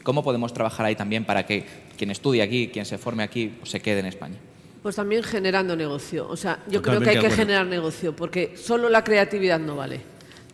[0.02, 1.64] ¿Cómo podemos trabajar ahí también para que
[1.96, 4.36] quien estudie aquí, quien se forme aquí, pues se quede en España?
[4.82, 6.28] Pues también generando negocio.
[6.28, 10.00] O sea, yo creo que hay que generar negocio, porque solo la creatividad no vale.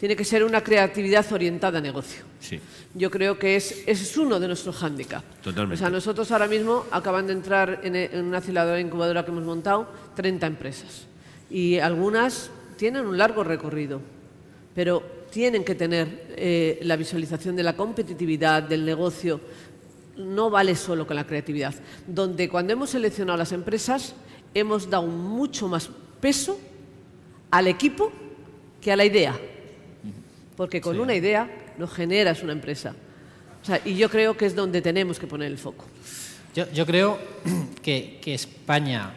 [0.05, 2.25] Tiene que ser una creatividad orientada a negocio.
[2.39, 2.61] Sí.
[2.93, 5.25] Yo creo que es, es uno de nuestros hándicaps.
[5.43, 5.77] Totalmente.
[5.77, 9.45] O sea, nosotros ahora mismo acaban de entrar en, en una aceleradora incubadora que hemos
[9.45, 11.07] montado 30 empresas.
[11.49, 14.03] Y algunas tienen un largo recorrido,
[14.75, 19.41] pero tienen que tener eh, la visualización de la competitividad, del negocio.
[20.19, 21.75] No vale solo con la creatividad.
[22.07, 24.15] Donde cuando hemos seleccionado las empresas
[24.53, 25.89] hemos dado mucho más
[26.21, 26.61] peso
[27.51, 28.13] al equipo
[28.83, 29.35] que a la idea.
[30.57, 32.95] Porque con una idea lo generas una empresa.
[33.63, 35.87] O sea, y yo creo que es donde tenemos que poner el foco.
[36.55, 37.19] Yo, yo creo
[37.83, 39.13] que, que, España,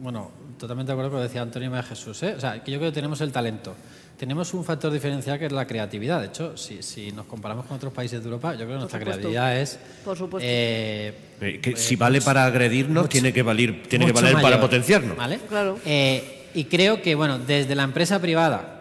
[0.00, 2.34] bueno, totalmente de acuerdo con lo que decía Antonio María Jesús, ¿eh?
[2.36, 3.76] o sea, que yo creo que tenemos el talento.
[4.16, 6.20] Tenemos un factor diferencial que es la creatividad.
[6.20, 8.98] De hecho, si, si nos comparamos con otros países de Europa, yo creo que nuestra
[8.98, 9.78] creatividad es.
[10.02, 10.48] Por supuesto.
[10.50, 15.18] Eh, eh, que si vale para agredirnos, tiene que valer, tiene que valer para potenciarnos.
[15.18, 15.38] ¿Vale?
[15.46, 15.78] Claro.
[15.84, 18.75] Eh, y creo que, bueno, desde la empresa privada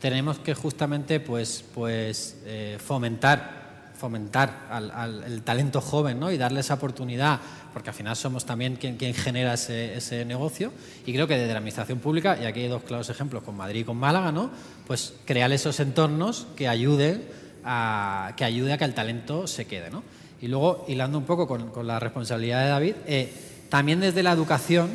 [0.00, 2.36] tenemos que justamente pues, pues,
[2.84, 3.58] fomentar
[3.98, 6.30] fomentar al, el talento joven ¿no?
[6.30, 7.40] y darle esa oportunidad,
[7.72, 10.72] porque al final somos también quien, quien genera ese, ese, negocio.
[11.04, 13.80] Y creo que desde la administración pública, y aquí hay dos claros ejemplos con Madrid
[13.80, 14.50] y con Málaga, ¿no?
[14.86, 17.24] pues crear esos entornos que ayuden
[17.64, 19.90] a que, ayude a que el talento se quede.
[19.90, 20.04] ¿no?
[20.40, 23.32] Y luego, hilando un poco con, con la responsabilidad de David, eh,
[23.68, 24.90] también desde la educación,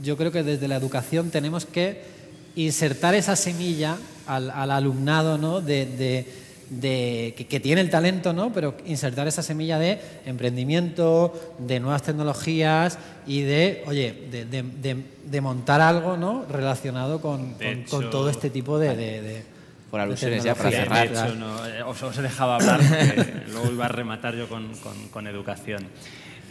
[0.00, 2.17] yo creo que desde la educación tenemos que
[2.64, 3.96] insertar esa semilla
[4.26, 5.60] al, al alumnado ¿no?
[5.60, 6.26] de, de
[6.70, 8.52] de, que, tiene el talento, ¿no?
[8.52, 16.16] pero insertar esa semilla de emprendimiento, de nuevas tecnologías y de, oye, de, montar algo
[16.16, 16.44] ¿no?
[16.48, 17.54] relacionado con,
[17.88, 19.42] con, todo este tipo de...
[19.90, 21.08] por alusiones ya para cerrar.
[21.08, 22.80] De no, eh, os, he dejado hablar,
[23.50, 24.68] luego iba a rematar yo con,
[25.10, 25.86] con educación.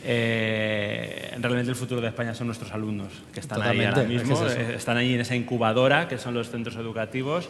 [0.04, 4.98] Eh, realmente el futuro de España son nuestros alumnos, que están ahí ahora mismo, están
[4.98, 7.50] ahí en esa incubadora, que son los centros educativos,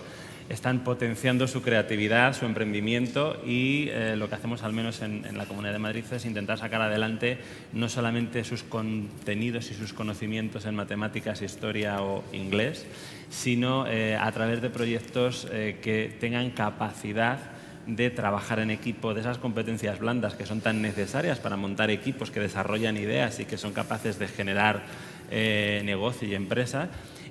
[0.50, 5.46] están potenciando su creatividad, su emprendimiento y eh, lo que hacemos al menos en, la
[5.46, 7.38] Comunidad de Madrid es intentar sacar adelante
[7.74, 12.86] no solamente sus contenidos y sus conocimientos en matemáticas, historia o inglés,
[13.30, 17.57] sino eh, a través de proyectos que tengan capacidad
[17.88, 22.30] de trabajar en equipo, de esas competencias blandas que son tan necesarias para montar equipos
[22.30, 24.84] que desarrollan ideas y que son capaces de generar
[25.30, 26.90] negocio y empresa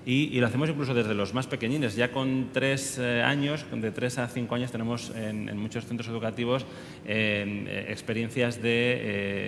[0.09, 1.96] y, lo hacemos incluso desde los más pequeñines.
[1.96, 6.64] Ya con tres eh, años, de tres a cinco años, tenemos en, muchos centros educativos
[7.04, 8.70] eh, experiencias de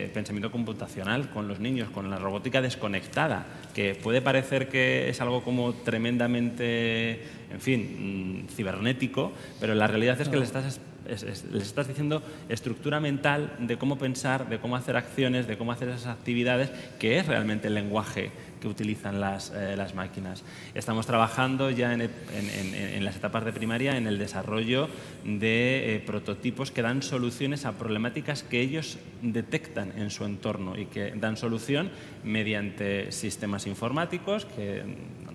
[0.04, 5.20] eh, pensamiento computacional con los niños, con la robótica desconectada, que puede parecer que es
[5.20, 11.22] algo como tremendamente, en fin, mm, cibernético, pero la realidad es que les estás les
[11.22, 16.06] estás diciendo estructura mental de cómo pensar, de cómo hacer acciones, de cómo hacer esas
[16.06, 18.30] actividades, que es realmente el lenguaje
[18.60, 20.44] que utilizan las, eh, máquinas.
[20.74, 24.88] Estamos trabajando ya en, en, las etapas de primaria en el desarrollo
[25.24, 30.86] de eh, prototipos que dan soluciones a problemáticas que ellos detectan en su entorno y
[30.86, 31.90] que dan solución
[32.24, 34.82] mediante sistemas informáticos que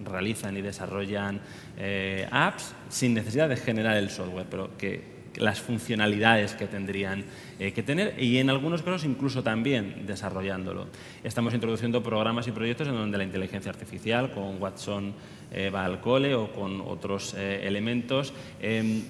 [0.03, 1.39] realizan y desarrollan
[1.77, 7.25] eh, apps sin necesidad de generar el software, pero que las funcionalidades que tendrían
[7.59, 10.87] eh, que tener y en algunos casos incluso también desarrollándolo.
[11.23, 15.13] Estamos introduciendo programas y proyectos en donde la inteligencia artificial con Watson
[15.51, 18.33] eh, va al cole o con otros eh, elementos.
[18.61, 19.03] Em,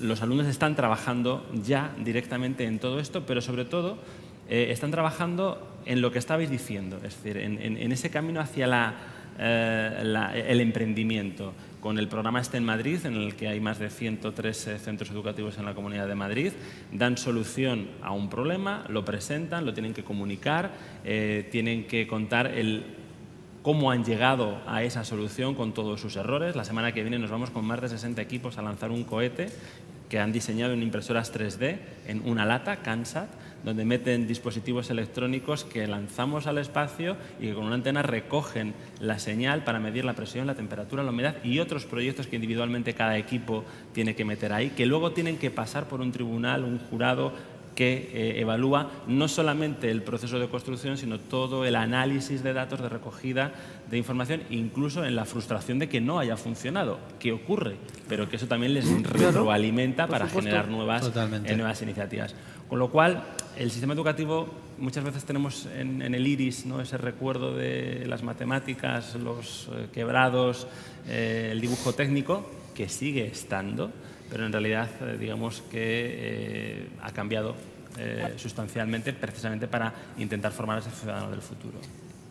[0.00, 3.98] los alumnos están trabajando ya directamente en todo esto, pero sobre todo
[4.48, 8.94] están trabajando en lo que estabais diciendo, es decir, en, ese camino hacia
[9.38, 14.66] el emprendimiento con el programa Este en Madrid, en el que hay más de 103
[14.68, 16.52] eh, centros educativos en la Comunidad de Madrid,
[16.92, 20.70] dan solución a un problema, lo presentan, lo tienen que comunicar,
[21.04, 22.52] eh, tienen que contar
[23.62, 26.54] cómo han llegado a esa solución con todos sus errores.
[26.54, 29.48] La semana que viene nos vamos con más de 60 equipos a lanzar un cohete
[30.08, 33.28] que han diseñado en impresoras 3D en una lata, CANSAT,
[33.64, 39.18] donde meten dispositivos electrónicos que lanzamos al espacio y que con una antena recogen la
[39.18, 43.16] señal para medir la presión, la temperatura, la humedad y otros proyectos que individualmente cada
[43.18, 47.32] equipo tiene que meter ahí, que luego tienen que pasar por un tribunal, un jurado
[47.74, 52.80] que eh, evalúa no solamente el proceso de construcción, sino todo el análisis de datos
[52.80, 53.52] de recogida
[53.90, 57.76] de información, incluso en la frustración de que no haya funcionado, que ocurre,
[58.08, 61.10] pero que eso también les retroalimenta para generar nuevas,
[61.44, 62.34] eh, nuevas iniciativas.
[62.68, 63.22] Con lo cual,
[63.56, 64.48] el sistema educativo,
[64.78, 66.80] muchas veces tenemos en, el iris ¿no?
[66.80, 70.66] ese recuerdo de las matemáticas, los eh, quebrados,
[71.08, 73.90] eh, el dibujo técnico, que sigue estando,
[74.30, 74.88] pero en realidad
[75.20, 77.54] digamos que ha cambiado
[78.38, 81.78] sustancialmente precisamente para intentar formar a ese ciudadano del futuro.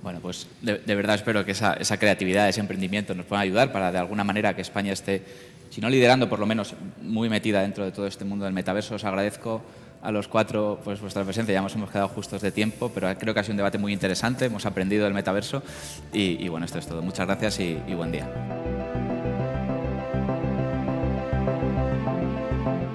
[0.02, 3.92] Bueno, pues de, verdad espero que esa, esa, creatividad, ese emprendimiento nos pueda ayudar para
[3.92, 5.22] de alguna manera que España esté,
[5.70, 8.96] si no liderando, por lo menos muy metida dentro de todo este mundo del metaverso.
[8.96, 9.62] Os agradezco
[10.02, 11.54] a los cuatro pues, vuestra presencia.
[11.54, 13.94] Ya nos hemos quedado justos de tiempo, pero creo que ha sido un debate muy
[13.94, 14.46] interesante.
[14.46, 15.64] Hemos aprendido del metaverso
[16.14, 17.02] y, bueno, esto es todo.
[17.02, 18.30] Muchas gracias y buen día.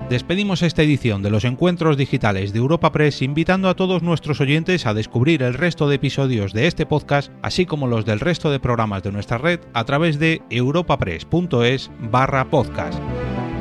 [0.09, 4.86] Despedimos esta edición de los encuentros digitales de Europa Press invitando a todos nuestros oyentes
[4.86, 8.61] a descubrir el resto de episodios de este podcast, así como los del resto de
[8.61, 13.00] programas de nuestra red a través de europapress.es barra podcast.